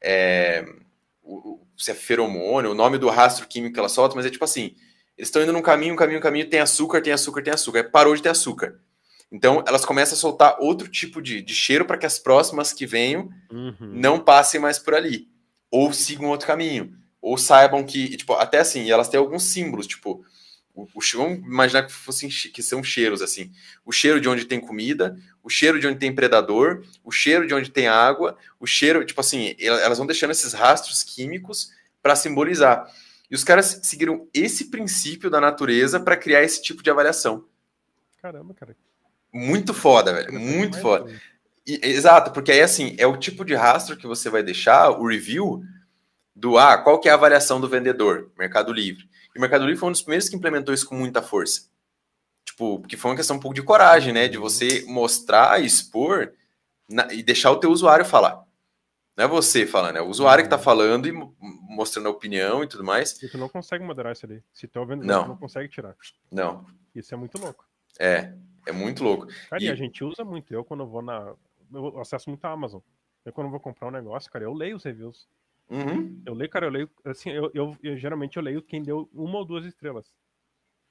[0.00, 0.64] é
[1.76, 4.76] se é feromônio, o nome do rastro químico que ela solta, mas é tipo assim,
[5.16, 7.84] eles estão indo num caminho, um caminho, um caminho, tem açúcar, tem açúcar, tem açúcar,
[7.84, 8.80] parou de ter açúcar.
[9.30, 12.86] Então, elas começam a soltar outro tipo de, de cheiro para que as próximas que
[12.86, 13.74] venham uhum.
[13.80, 15.26] não passem mais por ali.
[15.70, 16.94] Ou sigam outro caminho.
[17.20, 20.22] Ou saibam que, tipo, até assim, elas têm alguns símbolos, tipo,
[20.74, 23.52] o, o, vamos imaginar que fossem que são cheiros assim.
[23.84, 27.54] O cheiro de onde tem comida, o cheiro de onde tem predador, o cheiro de
[27.54, 31.70] onde tem água, o cheiro, tipo assim, elas vão deixando esses rastros químicos
[32.02, 32.90] para simbolizar.
[33.30, 37.44] E os caras seguiram esse princípio da natureza para criar esse tipo de avaliação.
[38.20, 38.76] Caramba, cara.
[39.32, 40.32] Muito foda, velho.
[40.32, 41.12] Muito foda.
[41.66, 45.06] E, exato, porque aí assim, é o tipo de rastro que você vai deixar, o
[45.06, 45.62] review
[46.34, 49.08] do ah, qual que é a avaliação do vendedor, Mercado Livre.
[49.34, 51.70] E o Mercado Livre foi um dos primeiros que implementou isso com muita força.
[52.44, 54.28] Tipo, porque foi uma questão um pouco de coragem, né?
[54.28, 56.32] De você mostrar, expor
[56.88, 58.44] na, e deixar o teu usuário falar.
[59.16, 60.62] Não é você falando, é o usuário que tá uhum.
[60.62, 61.12] falando e
[61.42, 63.22] mostrando a opinião e tudo mais.
[63.22, 64.42] E tu não consegue moderar isso ali.
[64.52, 65.24] Se tu vendo, não.
[65.24, 65.94] tu não consegue tirar.
[66.30, 66.66] Não.
[66.94, 67.66] Isso é muito louco.
[67.98, 68.32] É,
[68.66, 69.26] é muito louco.
[69.50, 70.52] Cara, e, e a gente usa muito.
[70.52, 71.34] Eu, quando eu vou na.
[71.72, 72.80] Eu acesso muito a Amazon.
[73.24, 75.28] Eu, quando eu vou comprar um negócio, cara, eu leio os reviews.
[75.68, 76.22] Uhum.
[76.26, 79.38] Eu leio, cara, eu leio, assim, eu, eu, eu, geralmente eu leio quem deu uma
[79.38, 80.06] ou duas estrelas.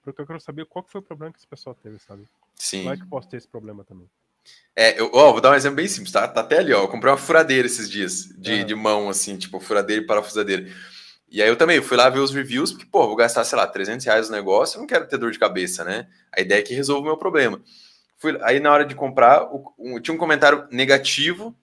[0.02, 2.24] Porque eu quero saber qual que foi o problema que esse pessoal teve, sabe?
[2.56, 2.84] Sim.
[2.84, 4.10] Como é que eu posso ter esse problema também?
[4.76, 6.28] É, eu ó, vou dar um exemplo bem simples, tá?
[6.28, 6.82] Tá até ali, ó.
[6.82, 8.66] Eu comprei uma furadeira esses dias, de, uhum.
[8.66, 10.68] de mão, assim, tipo, furadeira e parafusadeira.
[11.30, 13.68] E aí eu também fui lá ver os reviews, porque, pô, vou gastar, sei lá,
[13.68, 16.08] 300 reais no negócio, eu não quero ter dor de cabeça, né?
[16.32, 17.62] A ideia é que resolva o meu problema.
[18.18, 21.56] Fui, aí na hora de comprar, o, um, tinha um comentário negativo,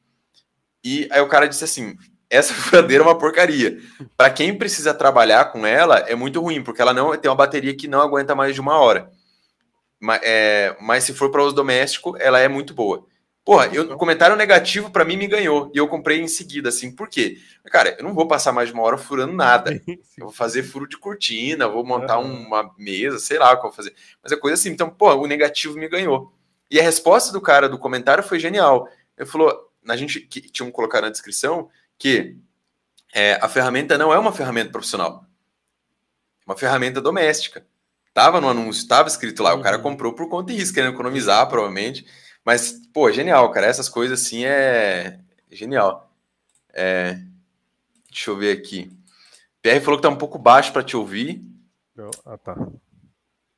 [0.83, 1.99] e aí o cara disse assim:
[2.31, 3.79] essa furadeira é uma porcaria.
[4.17, 7.77] Para quem precisa trabalhar com ela, é muito ruim, porque ela não tem uma bateria
[7.77, 9.11] que não aguenta mais de uma hora.
[10.01, 13.05] Mas, é, mas se for para uso doméstico, ela é muito boa.
[13.45, 15.73] Porra, eu, o comentário negativo para mim me ganhou.
[15.75, 16.95] E eu comprei em seguida, assim.
[16.95, 17.39] Por quê?
[17.65, 19.73] Cara, eu não vou passar mais de uma hora furando nada.
[20.19, 23.71] Eu vou fazer furo de cortina, vou montar uma mesa, sei lá o que eu
[23.71, 23.95] vou fazer.
[24.23, 24.69] Mas é coisa assim.
[24.69, 26.33] Então, pô, o negativo me ganhou.
[26.71, 28.89] E a resposta do cara do comentário foi genial.
[29.17, 32.37] Ele falou: a gente que tinha colocado na descrição que
[33.15, 35.27] é, a ferramenta não é uma ferramenta profissional.
[36.47, 37.67] É uma ferramenta doméstica.
[38.15, 39.83] Tava no anúncio, tava escrito lá, o cara uhum.
[39.83, 42.07] comprou por conta e risco, querendo economizar, provavelmente.
[42.45, 43.67] Mas, pô, genial, cara.
[43.67, 45.21] Essas coisas assim é
[45.51, 46.13] genial.
[46.73, 47.19] É...
[48.11, 48.91] Deixa eu ver aqui.
[49.63, 51.45] PR falou que tá um pouco baixo para te ouvir.
[51.97, 52.11] Eu...
[52.25, 52.57] Ah, tá.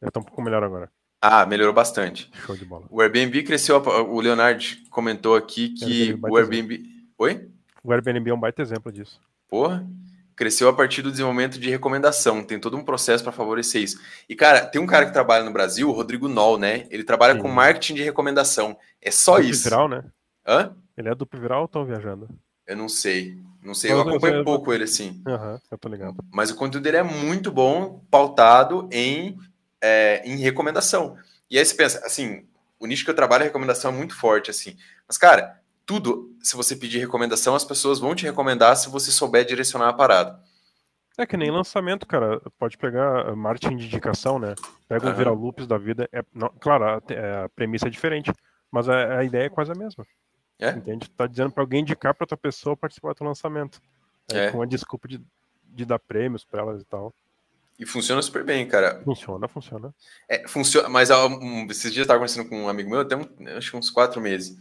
[0.00, 0.90] Eu tô um pouco melhor agora.
[1.20, 2.30] Ah, melhorou bastante.
[2.46, 2.86] Show de bola.
[2.90, 3.76] O Airbnb cresceu.
[3.76, 6.82] O Leonardo comentou aqui que o Airbnb.
[7.18, 7.49] Oi?
[7.82, 9.20] O Airbnb é um baita exemplo disso.
[9.48, 9.86] Porra
[10.40, 12.42] cresceu a partir do desenvolvimento de recomendação.
[12.42, 14.00] Tem todo um processo para favorecer isso.
[14.26, 16.86] E, cara, tem um cara que trabalha no Brasil, o Rodrigo Noll, né?
[16.88, 17.40] Ele trabalha Sim.
[17.40, 18.74] com marketing de recomendação.
[19.02, 19.64] É só isso.
[19.64, 20.02] Viral, né?
[20.48, 20.74] Hã?
[20.96, 22.26] Ele é do Viral ou estão viajando?
[22.66, 23.36] Eu não sei.
[23.62, 24.44] Não sei, eu acompanho eu...
[24.44, 25.20] pouco ele, assim.
[25.26, 26.16] Aham, uhum, eu tô ligado.
[26.32, 29.36] Mas o conteúdo dele é muito bom, pautado em,
[29.78, 31.18] é, em recomendação.
[31.50, 32.46] E aí você pensa, assim,
[32.78, 34.74] o nicho que eu trabalho, a recomendação é muito forte, assim.
[35.06, 35.59] Mas, cara,
[35.90, 39.92] tudo, se você pedir recomendação, as pessoas vão te recomendar se você souber direcionar a
[39.92, 40.40] parada.
[41.18, 42.40] É que nem lançamento, cara.
[42.60, 44.54] Pode pegar marketing de indicação, né?
[44.88, 45.16] Pega um uhum.
[45.16, 46.08] viral loops da vida.
[46.12, 48.32] É, não, claro, a, a, premissa é diferente,
[48.70, 50.06] mas a, a, ideia é quase a mesma.
[50.60, 50.70] É?
[50.70, 51.08] Entende?
[51.08, 53.82] Tu tá dizendo para alguém indicar para tua pessoa participar do teu lançamento.
[54.32, 54.52] É.
[54.52, 55.20] Com a desculpa de,
[55.64, 57.12] de dar prêmios para elas e tal.
[57.80, 59.02] E funciona super bem, cara.
[59.02, 59.92] Funciona, funciona.
[60.28, 63.26] É, funciona, mas um, esses dias eu estava conversando com um amigo meu, até um,
[63.56, 64.56] acho que uns quatro meses.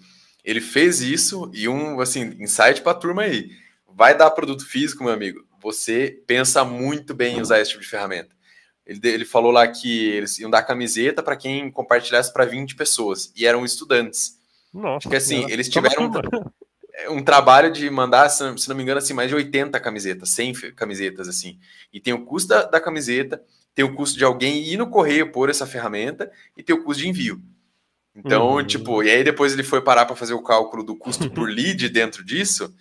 [0.49, 3.51] Ele fez isso e um, assim, insight pra turma aí.
[3.87, 5.45] Vai dar produto físico, meu amigo.
[5.61, 8.35] Você pensa muito bem em usar esse tipo de ferramenta.
[8.83, 13.31] Ele, ele falou lá que eles iam dar camiseta para quem compartilhasse para 20 pessoas.
[13.35, 14.39] E eram estudantes.
[14.73, 14.97] Nossa.
[14.97, 16.11] Acho que assim, eles tiveram
[17.09, 19.79] um, um, trabalho de mandar, se não, se não, me engano, assim, mais de 80
[19.79, 21.59] camisetas, 100 camisetas, assim.
[21.93, 23.39] E tem o custo da, da camiseta,
[23.75, 27.03] tem o custo de alguém ir no correio por essa ferramenta e tem o custo
[27.03, 27.39] de envio.
[28.25, 28.63] Então, uhum.
[28.65, 31.87] tipo, e aí depois ele foi parar para fazer o cálculo do custo por lead
[31.89, 32.73] dentro disso,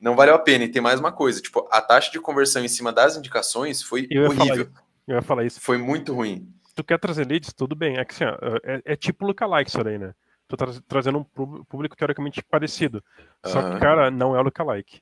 [0.00, 0.64] não valeu a pena.
[0.64, 4.06] E tem mais uma coisa, tipo, a taxa de conversão em cima das indicações foi
[4.10, 4.68] eu horrível.
[5.06, 5.60] Eu ia falar isso.
[5.60, 6.48] Foi muito ruim.
[6.74, 7.98] Tu quer trazer leads, tudo bem.
[7.98, 10.14] É que assim, ó, é, é tipo lookalike isso aí, né?
[10.48, 13.04] Tu tá trazendo um público teoricamente parecido.
[13.44, 13.74] Só uhum.
[13.74, 15.00] que, cara, não é lookalike.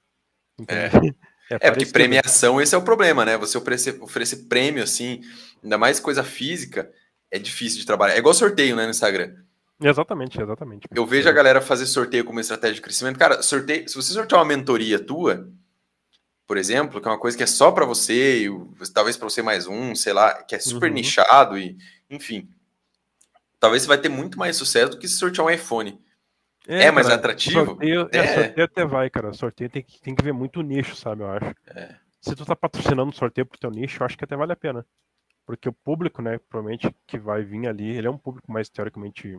[0.66, 0.91] É.
[1.51, 3.39] É, é porque premiação, esse é o problema, né?
[3.39, 5.22] Você oferecer, oferecer prêmio, assim,
[5.64, 6.93] ainda mais coisa física,
[7.31, 8.14] é difícil de trabalhar.
[8.14, 9.35] É igual sorteio, né, no Instagram.
[9.81, 10.89] Exatamente, exatamente.
[10.93, 13.18] Eu vejo a galera fazer sorteio como estratégia de crescimento.
[13.18, 15.49] Cara, sorteio, se você sortear uma mentoria tua,
[16.47, 18.51] por exemplo, que é uma coisa que é só para você, e,
[18.93, 20.95] talvez para você mais um, sei lá, que é super uhum.
[20.95, 21.76] nichado e,
[22.11, 22.49] enfim,
[23.61, 26.01] talvez você vai ter muito mais sucesso do que se sortear um iPhone.
[26.66, 27.64] É, é mais cara, atrativo?
[27.64, 28.18] Sorteio, é.
[28.18, 28.35] é.
[28.35, 29.33] sorteio até vai, cara.
[29.33, 31.55] Sorteio tem que, tem que ver muito nicho, sabe, eu acho.
[31.68, 31.95] É.
[32.20, 34.85] Se tu tá patrocinando sorteio pro teu nicho, eu acho que até vale a pena.
[35.47, 39.39] Porque o público, né, provavelmente que vai vir ali, ele é um público mais teoricamente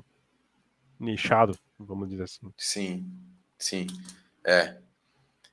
[0.99, 2.51] nichado, vamos dizer assim.
[2.57, 3.05] Sim,
[3.57, 3.87] sim.
[4.45, 4.75] É.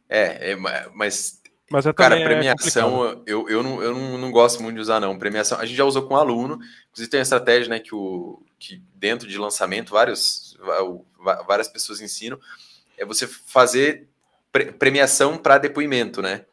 [0.08, 1.40] É, é mas.
[1.68, 5.00] Mas é cara, premiação, é eu, eu, não, eu não, não gosto muito de usar,
[5.00, 5.18] não.
[5.18, 8.80] Premiação, a gente já usou com aluno, inclusive tem a estratégia, né, que, o, que
[8.94, 10.56] dentro de lançamento, vários,
[11.44, 12.38] várias pessoas ensinam,
[12.96, 14.08] é você fazer
[14.78, 16.44] premiação para depoimento, né?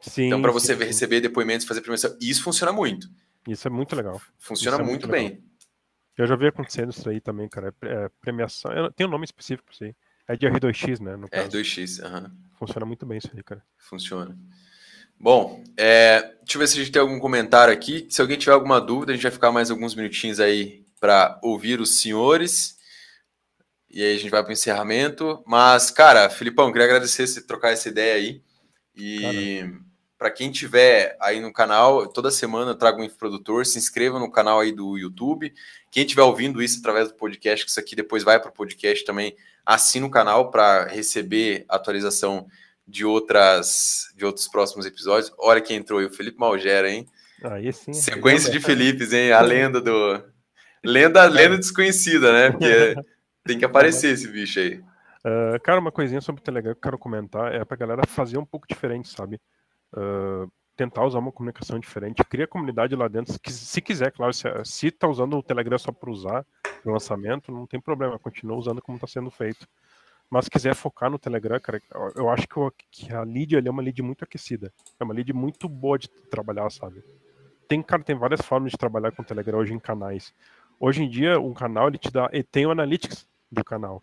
[0.00, 3.08] Sim, então, para você sim, receber depoimentos, fazer premiação, isso funciona muito.
[3.46, 4.20] Isso é muito legal.
[4.38, 5.44] Funciona muito, muito bem.
[6.16, 7.74] Eu já vi acontecendo isso aí também, cara.
[7.82, 8.70] É, é premiação.
[8.94, 9.94] Tem um nome específico pra isso aí.
[10.26, 11.28] É de R2X, né?
[11.30, 11.48] Caso.
[11.48, 12.22] R2X, aham.
[12.22, 12.30] Uhum.
[12.58, 13.62] Funciona muito bem isso aí, cara.
[13.76, 14.38] Funciona.
[15.18, 18.06] Bom, é, deixa eu ver se a gente tem algum comentário aqui.
[18.10, 21.80] Se alguém tiver alguma dúvida, a gente vai ficar mais alguns minutinhos aí para ouvir
[21.80, 22.78] os senhores.
[23.90, 25.42] E aí a gente vai para o encerramento.
[25.46, 28.42] Mas, cara, Filipão, queria agradecer você trocar essa ideia aí.
[28.96, 29.20] E.
[29.20, 34.18] Caramba para quem tiver aí no canal, toda semana eu trago um infoprodutor, se inscreva
[34.18, 35.52] no canal aí do YouTube.
[35.90, 39.04] Quem estiver ouvindo isso através do podcast, que isso aqui depois vai para o podcast
[39.04, 42.46] também, assina o canal para receber atualização
[42.86, 45.32] de outras de outros próximos episódios.
[45.38, 47.06] Olha quem entrou aí, o Felipe Malgera, hein?
[47.42, 47.92] Aí sim.
[47.92, 49.32] Sequência de Felipes, hein?
[49.32, 50.22] A lenda do
[50.82, 52.50] lenda, lenda desconhecida, né?
[52.50, 52.94] Porque
[53.44, 54.82] Tem que aparecer esse bicho aí.
[55.20, 58.38] Uh, cara, uma coisinha sobre o Telegram que eu quero comentar é pra galera fazer
[58.38, 59.38] um pouco diferente, sabe?
[59.96, 64.48] Uh, tentar usar uma comunicação diferente, cria comunidade lá dentro, se, se quiser, claro, se,
[64.64, 66.44] se tá usando o Telegram só para usar
[66.84, 69.68] no lançamento, não tem problema, continua usando como está sendo feito.
[70.28, 71.80] Mas se quiser focar no Telegram, cara,
[72.16, 72.54] eu acho que,
[72.90, 74.72] que a lead é uma lead muito aquecida.
[74.98, 77.04] É uma lead muito boa de trabalhar, sabe?
[77.68, 80.34] Tem, cara, tem várias formas de trabalhar com o Telegram hoje em canais.
[80.80, 82.28] Hoje em dia, um canal, ele te dá.
[82.32, 84.02] Ele tem o Analytics do canal.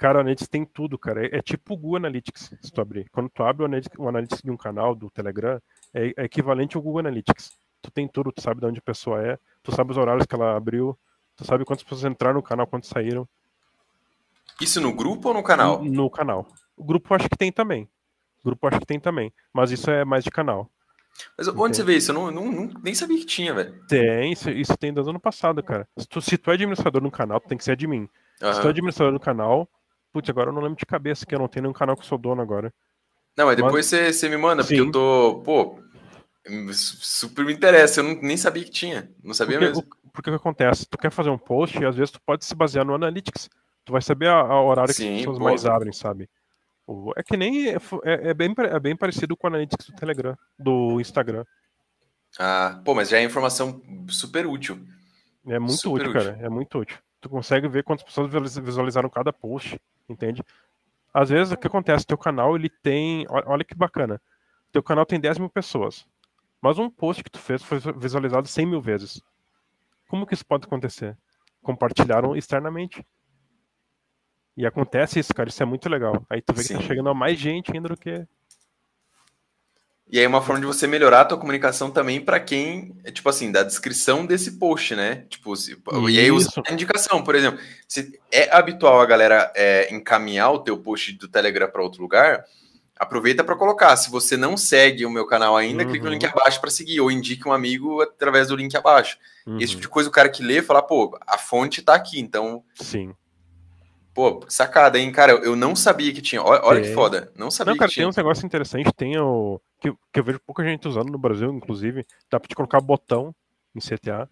[0.00, 1.26] Cara, o Analytics tem tudo, cara.
[1.26, 3.06] É, é tipo o Google Analytics, se tu abrir.
[3.10, 5.60] Quando tu abre o Analytics, o Analytics de um canal, do Telegram,
[5.92, 7.52] é, é, equivalente ao Google Analytics.
[7.82, 10.34] Tu tem tudo, tu sabe de onde a pessoa é, tu sabe os horários que
[10.34, 10.98] ela abriu,
[11.36, 13.28] tu sabe quantas pessoas entraram no canal, quantas saíram.
[14.58, 15.84] Isso no grupo ou no canal?
[15.84, 16.48] No, no canal.
[16.74, 17.86] O grupo acho que tem também.
[18.42, 19.30] O grupo acho que tem também.
[19.52, 20.70] Mas isso é mais de canal.
[21.36, 21.76] Mas onde Entende?
[21.76, 22.10] você vê isso?
[22.10, 23.74] Eu não, não, não, nem sabia que tinha, velho.
[23.86, 25.86] Tem, isso, isso tem desde o ano passado, cara.
[25.98, 28.08] Se tu, se tu é administrador no canal, tu tem que ser admin.
[28.40, 28.54] Uhum.
[28.54, 29.68] Se tu é administrador no canal,
[30.12, 32.06] putz, agora eu não lembro de cabeça que eu não tenho nenhum canal que eu
[32.06, 32.72] sou dono agora.
[33.36, 34.86] Não, mas depois você, você me manda, porque Sim.
[34.86, 35.78] eu tô, pô,
[36.72, 39.88] super me interessa, eu não, nem sabia que tinha, não sabia porque, mesmo.
[40.04, 40.86] O, porque o que acontece?
[40.88, 43.48] Tu quer fazer um post e às vezes tu pode se basear no Analytics.
[43.84, 45.44] Tu vai saber a, a horário Sim, que as pessoas pô.
[45.44, 46.28] mais abrem, sabe?
[47.16, 47.68] É que nem.
[47.68, 51.44] É, é, é, bem, é bem parecido com o Analytics do Telegram, do Instagram.
[52.38, 54.84] Ah, pô, mas já é informação super útil.
[55.46, 56.38] É muito super útil, útil, cara.
[56.44, 56.98] É muito útil.
[57.20, 60.42] Tu consegue ver quantas pessoas visualizaram cada post, entende?
[61.12, 62.06] Às vezes, o que acontece?
[62.06, 63.26] Teu canal, ele tem.
[63.28, 64.20] Olha que bacana.
[64.72, 66.06] Teu canal tem 10 mil pessoas.
[66.62, 69.22] Mas um post que tu fez foi visualizado 100 mil vezes.
[70.08, 71.16] Como que isso pode acontecer?
[71.62, 73.04] Compartilharam externamente.
[74.56, 75.48] E acontece isso, cara.
[75.48, 76.24] Isso é muito legal.
[76.28, 76.74] Aí tu vê Sim.
[76.74, 78.26] que tá chegando a mais gente ainda do que.
[80.12, 83.28] E aí uma forma de você melhorar a tua comunicação também para quem, é, tipo
[83.28, 85.24] assim, da descrição desse post, né?
[85.28, 85.76] Tipo, se,
[86.08, 90.58] e aí usa a indicação, por exemplo, se é habitual a galera é, encaminhar o
[90.58, 92.44] teu post do Telegram para outro lugar,
[93.00, 93.96] aproveita para colocar.
[93.96, 95.90] Se você não segue o meu canal ainda, uhum.
[95.90, 96.32] clique no link uhum.
[96.34, 99.16] abaixo para seguir, ou indique um amigo através do link abaixo.
[99.46, 99.58] Uhum.
[99.58, 102.64] Esse tipo de coisa o cara que lê fala, pô, a fonte tá aqui, então.
[102.74, 103.14] Sim.
[104.20, 105.32] Pô, sacada, hein, cara?
[105.32, 106.42] Eu não sabia que tinha.
[106.42, 107.32] Olha, olha que foda.
[107.34, 108.04] Não sabia não, cara, que tinha.
[108.04, 109.60] Tem uns negócios interessantes, tem o.
[109.80, 112.06] Que, que eu vejo pouca gente usando no Brasil, inclusive.
[112.30, 113.34] Dá pra te colocar botão
[113.74, 114.28] em CTA.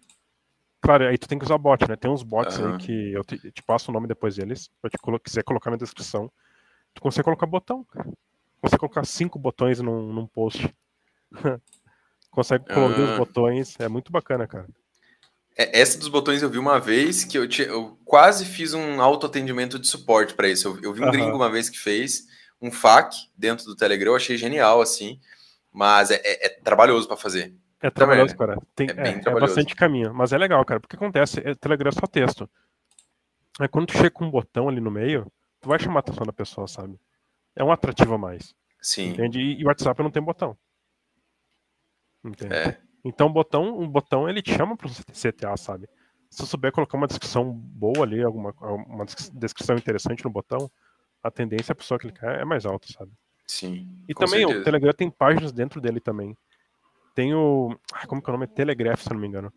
[0.81, 1.95] Claro, aí tu tem que usar bot, né?
[1.95, 2.73] Tem uns bots uhum.
[2.73, 4.63] aí que eu te, te, passo o nome depois deles.
[4.63, 6.31] Se eu quiser colocar na descrição.
[6.93, 8.09] Tu consegue colocar botão, cara
[8.61, 10.73] você colocar cinco botões num, num post.
[12.31, 13.11] Consegue colocar ah.
[13.11, 14.67] os botões, é muito bacana, cara.
[15.59, 19.77] É, essa dos botões eu vi uma vez que eu, eu quase fiz um autoatendimento
[19.77, 20.69] de suporte para isso.
[20.69, 21.11] Eu, eu, vi um uhum.
[21.11, 22.27] gringo uma vez que fez
[22.61, 25.19] um FAQ dentro do Telegram, eu achei genial, assim,
[25.71, 27.53] mas é, é, é trabalhoso para fazer.
[27.81, 28.57] É trabalhoso, cara.
[28.75, 31.91] Tem, é, é, é bastante caminho, mas é legal, cara, porque acontece, é, Telegram é
[31.91, 32.49] só texto.
[33.59, 35.29] É quando tu chega com um botão ali no meio,
[35.59, 36.97] tu vai chamar a atenção da pessoa, sabe?
[37.59, 38.55] é um atrativo a mais.
[38.81, 39.09] Sim.
[39.09, 39.39] Entende?
[39.39, 40.57] E o WhatsApp não tem botão.
[42.23, 42.53] Entende?
[42.53, 42.79] É.
[43.03, 45.87] Então o botão, um botão ele te chama para o CTA, sabe?
[46.29, 50.69] Se eu souber colocar uma descrição boa ali, alguma uma descrição interessante no botão,
[51.23, 53.11] a tendência a pessoa clicar é mais alta, sabe?
[53.47, 53.87] Sim.
[54.07, 54.59] E também certeza.
[54.59, 56.37] o Telegram tem páginas dentro dele também.
[57.15, 57.75] Tem o.
[58.07, 58.47] Como que é o nome?
[58.47, 59.51] Telegraph, se eu não me engano.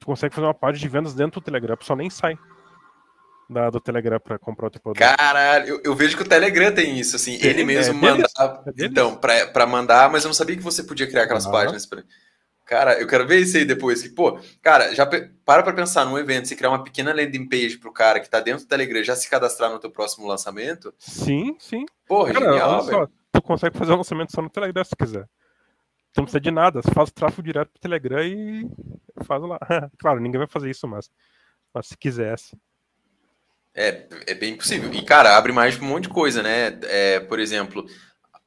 [0.00, 2.36] Tu consegue fazer uma página de vendas dentro do Telegram, a pessoa nem sai
[3.48, 4.98] da, do Telegram para comprar o teu produto.
[4.98, 8.26] Caralho, eu, eu, vejo que o Telegram tem isso, assim, tem, ele mesmo é manda.
[8.26, 11.50] É então, para mandar, mas eu não sabia que você podia criar aquelas ah.
[11.50, 11.86] páginas.
[11.86, 12.02] Pra...
[12.66, 14.02] Cara, eu quero ver isso aí depois.
[14.02, 17.78] Que, pô, cara, já para pra pensar num evento, se criar uma pequena landing page
[17.78, 20.92] pro cara que tá dentro do Telegram já se cadastrar no teu próximo lançamento.
[20.98, 21.86] Sim, sim.
[22.08, 25.28] Porra, cara, genial, só, Tu consegue fazer um lançamento só no Telegram se quiser.
[26.12, 28.68] Tu não precisa de nada, você faz o tráfego direto pro Telegram e
[29.22, 29.60] faz lá.
[29.98, 31.08] claro, ninguém vai fazer isso, mas,
[31.72, 32.58] mas se quisesse.
[33.72, 34.92] É, é bem possível.
[34.92, 36.76] E, cara, abre mais um monte de coisa, né?
[36.84, 37.86] É, por exemplo,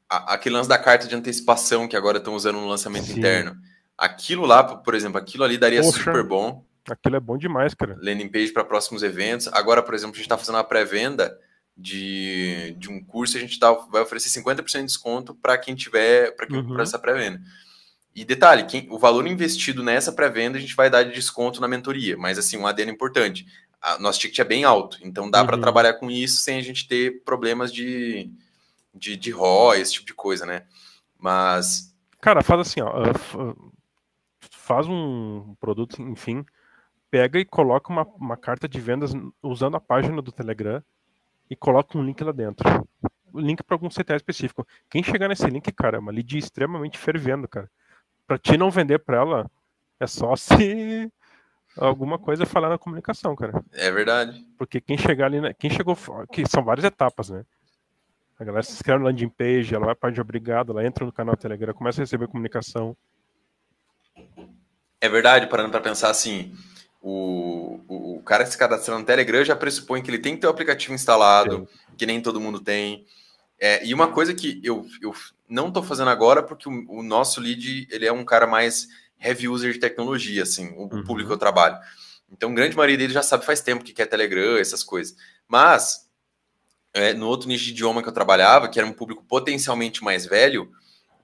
[0.09, 3.19] a, aquele lance da carta de antecipação que agora estão usando no lançamento Sim.
[3.19, 3.55] interno.
[3.99, 6.63] Aquilo lá, por exemplo, aquilo ali daria Poxa, super bom.
[6.89, 7.97] Aquilo é bom demais, cara.
[8.01, 9.47] Landing page para próximos eventos.
[9.49, 11.37] Agora, por exemplo, a gente está fazendo uma pré-venda
[11.75, 16.35] de, de um curso, a gente tá, vai oferecer 50% de desconto para quem tiver
[16.35, 16.79] para uhum.
[16.79, 17.41] essa pré-venda.
[18.15, 21.67] E detalhe, quem, o valor investido nessa pré-venda a gente vai dar de desconto na
[21.67, 23.45] mentoria, mas assim, um adendo importante
[23.81, 25.47] a, nosso ticket é bem alto, então dá uhum.
[25.47, 28.31] para trabalhar com isso sem a gente ter problemas de,
[28.93, 30.63] de, de RO, esse tipo de coisa, né?
[31.17, 31.93] Mas.
[32.21, 32.91] Cara, faz assim, ó.
[34.69, 36.45] Faz um produto, enfim,
[37.09, 40.83] pega e coloca uma, uma carta de vendas usando a página do Telegram
[41.49, 42.69] e coloca um link lá dentro.
[43.33, 44.67] O link para algum CTA específico.
[44.87, 47.67] Quem chegar nesse link, cara, é uma lead extremamente fervendo, cara.
[48.27, 49.51] Para ti não vender para ela,
[49.99, 51.11] é só se
[51.75, 53.63] Alguma coisa é falar na comunicação, cara.
[53.71, 54.45] É verdade.
[54.55, 55.97] Porque quem chegar ali, né, quem chegou,
[56.31, 57.43] que são várias etapas, né?
[58.39, 61.11] A galera se inscreve na landing page, ela vai para de obrigado, ela entra no
[61.11, 62.95] canal Telegram, começa a receber comunicação.
[65.01, 66.53] É verdade, parando para pensar assim,
[67.01, 70.41] o, o, o, cara que se cadastra no Telegram já pressupõe que ele tem que
[70.41, 71.95] ter o aplicativo instalado, Sim.
[71.97, 73.05] que nem todo mundo tem.
[73.57, 75.13] É, e uma coisa que eu, eu
[75.47, 78.87] não estou fazendo agora, porque o, o, nosso lead ele é um cara mais
[79.19, 81.03] heavy user de tecnologia, assim, o, uhum.
[81.03, 81.77] público que eu trabalho.
[82.31, 85.15] Então, grande maioria dele já sabe faz tempo que quer Telegram, essas coisas.
[85.47, 86.09] Mas,
[86.93, 90.25] é, no outro nicho de idioma que eu trabalhava, que era um público potencialmente mais
[90.25, 90.71] velho,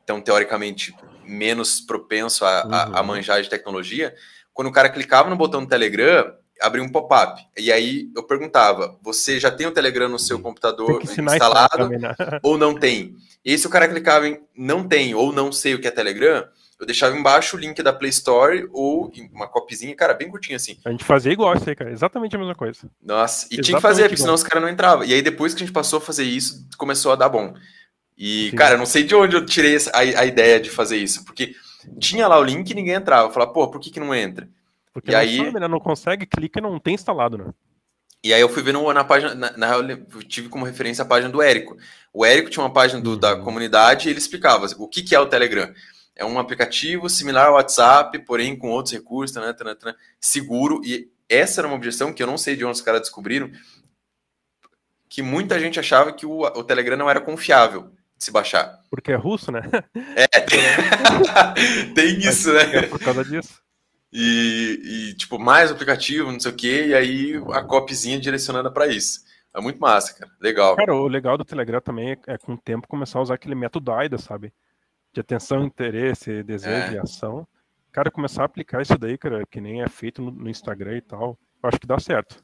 [0.04, 0.96] então, teoricamente,
[1.26, 2.74] menos propenso a, uhum.
[2.74, 3.08] a, a uhum.
[3.08, 4.14] manjar de tecnologia,
[4.54, 7.42] quando o cara clicava no botão do Telegram, abria um pop-up.
[7.58, 12.16] E aí eu perguntava: você já tem o Telegram no seu computador instalado né?
[12.42, 13.16] ou não tem?
[13.44, 16.48] E se o cara clicava em não tem ou não sei o que é Telegram,
[16.80, 20.78] eu deixava embaixo o link da Play Store ou uma copizinha, cara, bem curtinho assim.
[20.84, 21.92] A gente fazia igual isso aí, cara.
[21.92, 22.80] Exatamente a mesma coisa.
[23.02, 25.06] Nossa, e Exatamente tinha que fazer, porque senão os caras não entravam.
[25.06, 27.54] E aí depois que a gente passou a fazer isso, começou a dar bom.
[28.18, 28.56] E, Sim.
[28.56, 31.54] cara, eu não sei de onde eu tirei a, a ideia de fazer isso, porque
[32.00, 33.28] tinha lá o link e ninguém entrava.
[33.28, 34.48] Eu falava, pô, por que, que não entra?
[34.94, 35.68] Porque e aí sabe, né?
[35.68, 37.54] não consegue, clica e não tem instalado, né?
[38.24, 41.32] E aí eu fui vendo na página, na, na eu tive como referência a página
[41.32, 41.78] do Érico.
[42.12, 43.20] O Érico tinha uma página do, uhum.
[43.20, 45.72] da comunidade e ele explicava o que, que é o Telegram.
[46.16, 50.82] É um aplicativo similar ao WhatsApp, porém com outros recursos, né, né, né, seguro.
[50.84, 53.52] E essa era uma objeção que eu não sei de onde os caras descobriram,
[55.08, 58.80] que muita gente achava que o, o Telegram não era confiável se baixar.
[58.90, 59.62] Porque é russo, né?
[60.16, 62.78] É, tem, tem isso, né?
[62.78, 63.62] É por causa disso.
[64.12, 68.88] E, e, tipo, mais aplicativo, não sei o quê, e aí a copyzinha direcionada para
[68.88, 69.20] isso.
[69.54, 70.32] É muito massa, cara.
[70.40, 70.76] Legal.
[70.76, 73.56] Cara, o legal do Telegram também é, é com o tempo começar a usar aquele
[73.56, 74.54] método AIDA, sabe?
[75.14, 76.94] De atenção, interesse, desejo é.
[76.94, 77.48] e ação.
[77.92, 81.02] Cara, começar a aplicar isso daí, cara, que nem é feito no, no Instagram e
[81.02, 82.44] tal, eu acho que dá certo.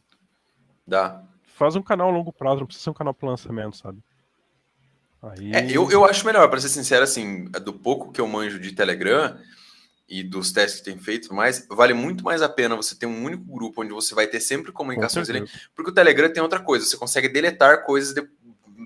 [0.87, 1.23] Dá.
[1.43, 4.01] Faz um canal a longo prazo, não precisa ser um canal para lançamento, sabe?
[5.21, 5.53] Aí...
[5.53, 8.71] É, eu, eu acho melhor, para ser sincero, assim, do pouco que eu manjo de
[8.71, 9.37] Telegram
[10.09, 13.23] e dos testes que tem feito, mais vale muito mais a pena você ter um
[13.23, 16.85] único grupo onde você vai ter sempre comunicações ali, porque o Telegram tem outra coisa,
[16.85, 18.27] você consegue deletar coisas de,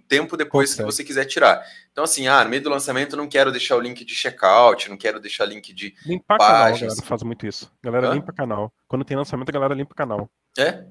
[0.08, 0.88] tempo depois consegue.
[0.88, 1.64] que você quiser tirar.
[1.92, 4.98] Então, assim, ah, no meio do lançamento não quero deixar o link de checkout, não
[4.98, 6.54] quero deixar link de Limpar páginas.
[6.54, 7.72] canal, a galera faz muito isso.
[7.84, 8.14] Galera Hã?
[8.14, 8.74] limpa canal.
[8.88, 10.30] Quando tem lançamento, a galera limpa canal.
[10.58, 10.86] É?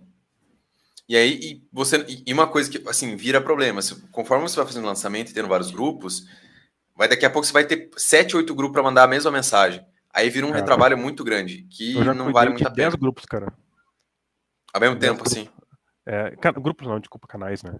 [1.09, 2.05] E aí, e você.
[2.26, 3.82] E uma coisa que, assim, vira problema.
[3.82, 6.26] Se, conforme você vai fazendo lançamento e tendo vários grupos,
[6.96, 9.84] vai daqui a pouco você vai ter sete, oito grupos para mandar a mesma mensagem.
[10.12, 12.90] Aí vira um cara, retrabalho muito grande, que não vale muito a pena.
[12.90, 13.52] 10 grupos, cara.
[14.72, 15.32] Ao mesmo tempo, grupos.
[15.32, 15.48] assim.
[16.07, 17.76] É, grupos não, desculpa, canais, né?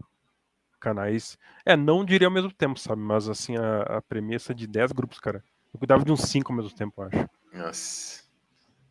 [0.81, 1.39] Canais.
[1.65, 3.01] É, não diria ao mesmo tempo, sabe?
[3.01, 5.43] Mas assim, a, a premissa de 10 grupos, cara.
[5.73, 7.31] Eu cuidava de uns 5 ao mesmo tempo, eu acho.
[7.53, 8.23] Nossa.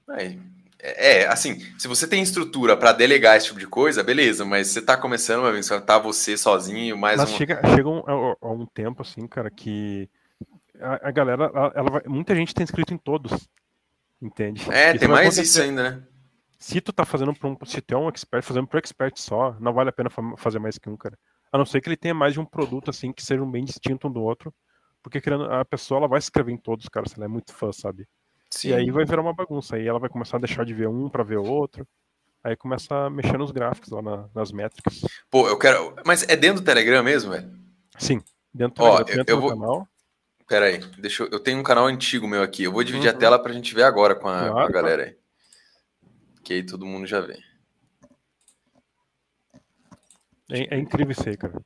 [0.09, 0.39] Aí,
[0.85, 4.67] é, é, assim, se você tem estrutura para delegar esse tipo de coisa, beleza, mas
[4.67, 7.37] você tá começando, meu amigo, tá você sozinho, mais Mas um...
[7.37, 8.03] chega, chega um,
[8.41, 10.09] a, um tempo, assim, cara, que
[10.81, 13.47] a, a galera, ela, ela vai, muita gente tem inscrito em todos,
[14.21, 14.69] entende?
[14.69, 16.03] É, isso tem mais isso ainda, né?
[16.59, 19.55] Se tu tá fazendo pra um, se tu é um expert, fazendo pro expert só,
[19.61, 21.17] não vale a pena fazer mais que um, cara.
[21.49, 24.09] A não ser que ele tenha mais de um produto, assim, que sejam bem distinto
[24.09, 24.53] um do outro,
[25.01, 27.71] porque a pessoa, ela vai se inscrever em todos, cara, se ela é muito fã,
[27.71, 28.05] sabe?
[28.55, 28.69] Sim.
[28.69, 29.75] E aí vai virar uma bagunça.
[29.75, 31.87] Aí ela vai começar a deixar de ver um para ver outro.
[32.43, 35.01] Aí começa a mexer nos gráficos lá na, nas métricas.
[35.29, 35.95] Pô, eu quero.
[36.05, 37.51] Mas é dentro do Telegram mesmo, velho?
[37.97, 38.21] Sim,
[38.53, 39.49] dentro do, Ó, Telegram, eu, eu do vou...
[39.49, 39.87] canal.
[40.47, 41.29] Pera aí, deixa eu...
[41.31, 42.63] eu tenho um canal antigo meu aqui.
[42.63, 43.15] Eu vou dividir uhum.
[43.15, 45.17] a tela pra gente ver agora com a, claro, com a galera aí.
[46.43, 47.39] Que aí todo mundo já vê.
[50.51, 51.59] É, é incrível isso aí, cara.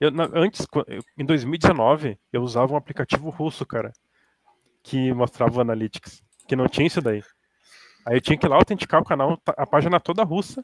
[0.00, 0.66] Eu, na, antes,
[1.16, 3.92] em 2019, eu usava um aplicativo russo, cara
[4.84, 7.24] que mostrava o Analytics, que não tinha isso daí.
[8.06, 10.62] Aí eu tinha que ir lá autenticar o canal, a página toda russa,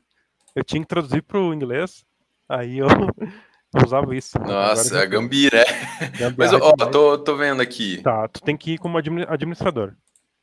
[0.54, 2.04] eu tinha que traduzir para o inglês,
[2.46, 2.86] aí eu,
[3.84, 4.38] usava isso.
[4.38, 6.08] Nossa, a Gambira, é.
[6.18, 8.02] Gambira, Mas, ó, tô, tô vendo aqui.
[8.02, 9.94] Tá, tu tem que ir como administrador.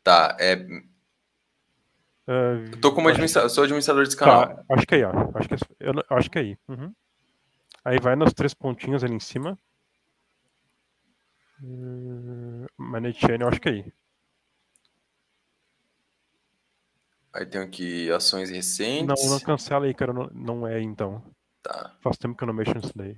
[0.03, 0.55] Tá, é...
[2.28, 4.47] Uh, eu tô como administrador, sou administrador desse canal.
[4.47, 5.11] Tá, acho que é aí, ó.
[5.36, 6.57] Acho que é, eu, acho que é aí.
[6.67, 6.93] Uhum.
[7.86, 9.57] Aí vai nos três pontinhos ali em cima.
[11.62, 13.93] Uh, manage chain, eu acho que é aí.
[17.34, 19.24] Aí tem aqui ações recentes.
[19.24, 20.12] Não, não cancela aí, cara.
[20.12, 21.24] Não, não é então.
[21.62, 21.95] Tá.
[22.01, 23.16] Faz tempo que eu não mexo nisso daí.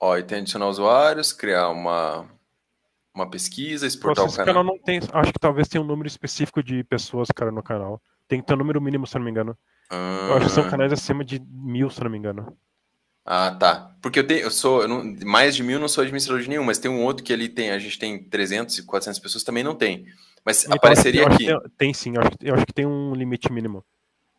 [0.00, 2.28] Ó, e tem adicionar usuários, criar uma,
[3.14, 4.62] uma pesquisa, exportar Nossa, o canal.
[4.62, 8.02] canal não tem, acho que talvez tenha um número específico de pessoas, cara, no canal.
[8.28, 9.56] Tem que ter um número mínimo, se não me engano.
[9.88, 10.26] Ah.
[10.28, 10.70] Eu acho que são ah.
[10.70, 12.56] canais acima de mil, se não me engano.
[13.26, 13.90] Ah, tá.
[14.00, 16.62] Porque eu tenho, eu sou, eu não, mais de mil não sou administrador de nenhum,
[16.62, 19.64] mas tem um outro que ele tem, a gente tem 300 e 400 pessoas, também
[19.64, 20.06] não tem.
[20.44, 21.46] Mas apareceria aqui.
[21.46, 23.84] Tem, tem, sim, eu acho, eu acho, que tem um limite mínimo.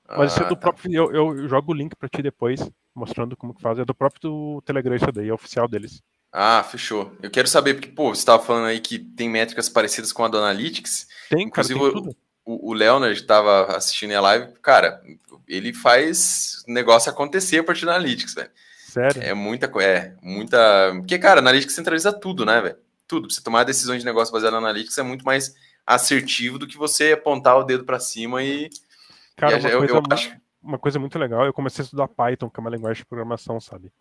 [0.07, 0.61] Mas ah, é do tá.
[0.61, 2.61] próprio, eu, eu, jogo o link para ti depois,
[2.95, 3.77] mostrando como que faz.
[3.77, 6.01] É do próprio Telegram isso daí, é oficial deles.
[6.31, 7.11] Ah, fechou.
[7.21, 10.29] Eu quero saber, porque, pô, você estava falando aí que tem métricas parecidas com a
[10.29, 11.07] do Analytics.
[11.29, 12.15] Tem, Inclusive, cara, tem.
[12.45, 15.01] O, o Leonard estava assistindo a live, cara,
[15.45, 18.49] ele faz negócio acontecer a partir da Analytics, velho.
[18.87, 19.21] Sério?
[19.21, 19.87] É muita coisa.
[19.87, 20.93] É, muita.
[20.95, 22.77] Porque, cara, Analytics centraliza tudo, né, velho?
[23.05, 23.27] Tudo.
[23.27, 25.53] Pra você tomar decisões de negócio baseada na Analytics é muito mais
[25.85, 28.69] assertivo do que você apontar o dedo para cima e.
[29.35, 30.37] Cara, e uma, eu, coisa, eu acho...
[30.63, 33.59] uma coisa muito legal, eu comecei a estudar Python, que é uma linguagem de programação,
[33.59, 33.91] sabe?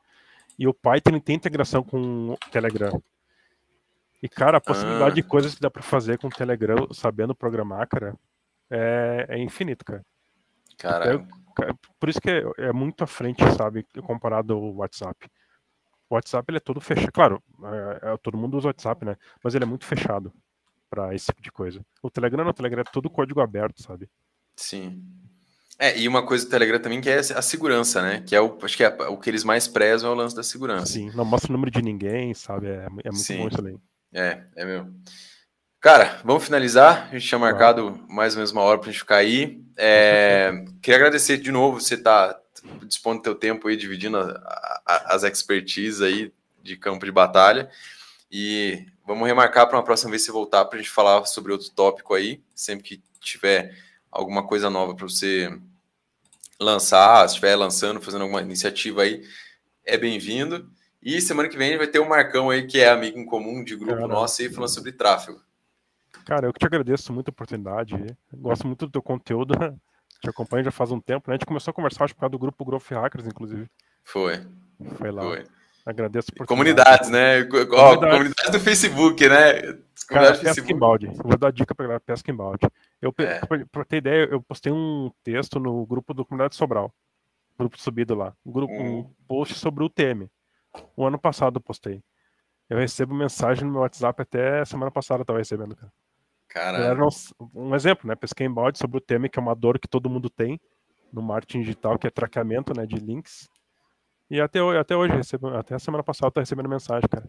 [0.56, 3.02] E o Python tem integração com o Telegram.
[4.22, 5.14] E, cara, a possibilidade ah.
[5.14, 8.14] de coisas que dá para fazer com o Telegram, sabendo programar, cara,
[8.70, 10.06] é, é infinito, cara.
[10.78, 11.26] Cara.
[11.98, 15.28] Por isso que é, é, muito à frente, sabe, comparado ao WhatsApp.
[16.08, 17.12] O WhatsApp ele é todo fechado.
[17.12, 19.16] Claro, é, é, todo mundo usa o WhatsApp, né?
[19.42, 20.32] Mas ele é muito fechado
[20.88, 21.84] para esse tipo de coisa.
[22.02, 24.08] O Telegram não, o Telegram é todo código aberto, sabe?
[24.56, 25.02] Sim.
[25.78, 28.22] É, e uma coisa do Telegram também que é a segurança, né?
[28.26, 30.42] Que é o, acho que é o que eles mais prezam é o lance da
[30.42, 30.92] segurança.
[30.92, 32.68] Sim, não mostra o número de ninguém, sabe?
[32.68, 33.38] É, é muito Sim.
[33.38, 33.76] bom isso aí.
[34.14, 34.86] É, é meu.
[35.86, 37.06] Cara, vamos finalizar.
[37.08, 39.62] A gente tinha marcado mais ou menos uma hora para a gente ficar aí.
[39.76, 42.40] É, queria agradecer de novo você tá
[42.82, 47.70] dispondo do teu tempo aí, dividindo a, a, as expertises aí de campo de batalha.
[48.28, 51.70] E vamos remarcar para uma próxima vez você voltar para a gente falar sobre outro
[51.70, 53.72] tópico aí, sempre que tiver
[54.10, 55.56] alguma coisa nova para você
[56.58, 59.22] lançar, se estiver lançando, fazendo alguma iniciativa aí,
[59.84, 60.68] é bem-vindo.
[61.00, 63.76] E semana que vem vai ter o Marcão aí, que é amigo em comum de
[63.76, 65.45] grupo Cara, nosso aí, falando sobre tráfego.
[66.24, 67.94] Cara, eu que te agradeço muito a oportunidade.
[68.32, 69.54] Gosto muito do teu conteúdo.
[70.18, 71.34] Te acompanho já faz um tempo, né?
[71.34, 73.68] A gente começou a conversar, acho, por causa do grupo Growth Hackers, inclusive.
[74.02, 74.40] Foi.
[74.96, 75.22] Foi lá.
[75.22, 75.44] Foi.
[75.84, 77.44] Agradeço por Comunidades, né?
[77.44, 78.10] Comunidades.
[78.10, 79.78] comunidades do Facebook, né?
[80.08, 81.06] Cara, pesca em balde.
[81.22, 82.66] Vou dar dica pra galera, pesca em balde.
[83.00, 83.40] Eu, é.
[83.70, 86.92] pra ter ideia, eu postei um texto no grupo do Comunidade Sobral.
[87.58, 88.34] Grupo subido lá.
[88.44, 89.10] Um, grupo, um hum.
[89.28, 90.28] post sobre o TM.
[90.96, 92.02] O ano passado eu postei.
[92.68, 95.92] Eu recebo mensagem no meu WhatsApp até semana passada eu tava recebendo, cara.
[96.48, 97.08] Caramba.
[97.54, 98.14] Um exemplo, né?
[98.14, 100.60] Pesquei em balde sobre o TM, que é uma dor que todo mundo tem
[101.12, 103.48] no marketing digital, que é traqueamento né, de links.
[104.30, 107.24] E até, até hoje, recebo, até a semana passada, eu tô recebendo mensagem, cara.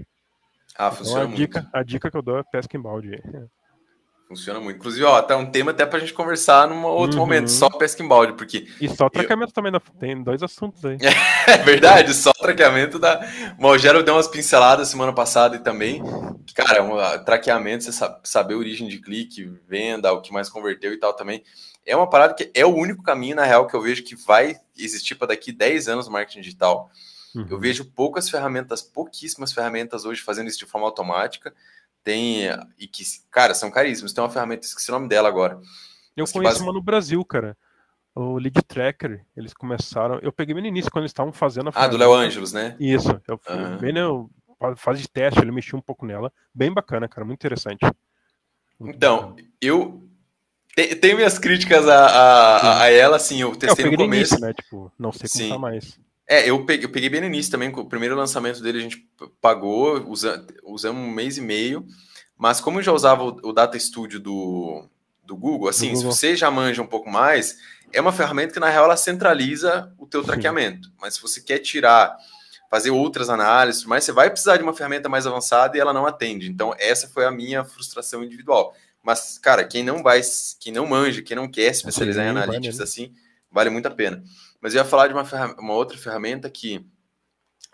[0.77, 1.75] Ah, então, funciona a dica, muito.
[1.75, 3.21] A dica que eu dou é pesca em balde.
[4.27, 4.75] Funciona muito.
[4.75, 7.25] Inclusive, ó, tá um tema até pra gente conversar num outro uhum.
[7.25, 8.67] momento, só pesca em balde, porque.
[8.81, 9.53] E só traqueamento eu...
[9.53, 10.97] também, tem dois assuntos aí.
[11.47, 13.21] é verdade, só traqueamento da.
[13.57, 16.03] O Malgero deu umas pinceladas semana passada e também.
[16.53, 20.97] Cara, um, traqueamento, você sabe, saber origem de clique, venda, o que mais converteu e
[20.97, 21.41] tal também.
[21.85, 24.57] É uma parada que é o único caminho, na real, que eu vejo que vai
[24.77, 26.91] existir para daqui 10 anos no marketing digital.
[27.33, 27.47] Uhum.
[27.49, 31.53] Eu vejo poucas ferramentas, pouquíssimas ferramentas hoje fazendo isso de forma automática.
[32.07, 32.43] Tem,
[32.79, 34.13] e que, cara, são caríssimos.
[34.13, 35.59] Tem uma ferramenta, esqueci o nome dela agora.
[36.15, 36.63] Eu conheço base...
[36.63, 37.57] uma no Brasil, cara.
[38.15, 40.17] O Lead Tracker, eles começaram.
[40.19, 42.77] Eu peguei bem no início, quando eles estavam fazendo a Ah, do Léo Ângelos, né?
[42.79, 43.21] Isso.
[43.27, 43.77] Eu fui uhum.
[43.77, 46.31] bem na fase de teste, ele mexeu um pouco nela.
[46.55, 47.81] Bem bacana, cara, muito interessante.
[48.79, 49.49] Muito então, bacana.
[49.59, 50.07] eu
[51.01, 54.35] tenho minhas críticas a, a, a, ela, assim, eu testei eu no começo.
[54.35, 54.53] Início, né?
[54.53, 55.49] Tipo, não sei como Sim.
[55.49, 55.99] tá mais.
[56.27, 59.07] É, eu peguei, eu peguei bem no início também, o primeiro lançamento dele a gente
[59.39, 61.87] pagou, usa, usamos um mês e meio,
[62.37, 64.85] mas como eu já usava o, o Data Studio do,
[65.23, 66.11] do Google, assim, do Google.
[66.11, 67.57] se você já manja um pouco mais,
[67.93, 71.59] é uma ferramenta que na real ela centraliza o teu traqueamento, mas se você quer
[71.59, 72.17] tirar,
[72.69, 76.05] fazer outras análises, mas você vai precisar de uma ferramenta mais avançada e ela não
[76.05, 78.75] atende, então essa foi a minha frustração individual.
[79.01, 80.19] Mas, cara, quem não vai,
[80.59, 83.13] quem não manja, quem não quer especializar Sim, em analytics assim,
[83.49, 84.21] vale muito a pena.
[84.67, 85.23] Mas eu ia falar de uma,
[85.57, 86.85] uma outra ferramenta que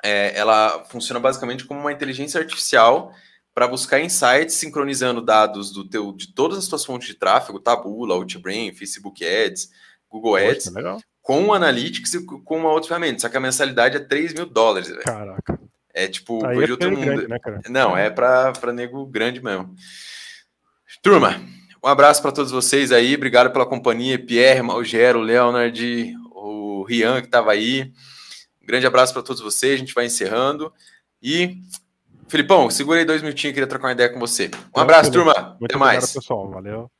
[0.03, 3.11] é, ela funciona basicamente como uma inteligência artificial
[3.51, 8.13] para buscar insights sincronizando dados do teu, de todas as tuas fontes de tráfego, Tabula,
[8.13, 9.71] Outbrain, Facebook Ads,
[10.07, 13.21] Google Ads, Poxa, com o Analytics e com uma outra ferramenta.
[13.21, 14.89] Só que a mensalidade é 3 mil dólares.
[14.89, 15.01] Véio.
[15.01, 15.59] Caraca.
[15.91, 17.05] É tipo, Aí é de outro mundo.
[17.05, 17.39] Grande, né,
[17.71, 19.73] Não, é para nego grande mesmo.
[21.01, 21.41] Turma,
[21.83, 23.15] um abraço para todos vocês aí.
[23.15, 24.17] Obrigado pela companhia.
[24.17, 26.15] Pierre, Malgero, Leonard,
[26.83, 27.91] o Rian que estava aí.
[28.61, 29.75] Um grande abraço para todos vocês.
[29.75, 30.71] A gente vai encerrando.
[31.21, 31.57] E,
[32.27, 33.53] Filipão, segura aí dois minutinhos.
[33.53, 34.51] Queria trocar uma ideia com você.
[34.75, 35.57] Um abraço, turma.
[35.59, 36.03] Muito Até mais.
[36.03, 36.49] Obrigado, pessoal.
[36.49, 36.91] Valeu.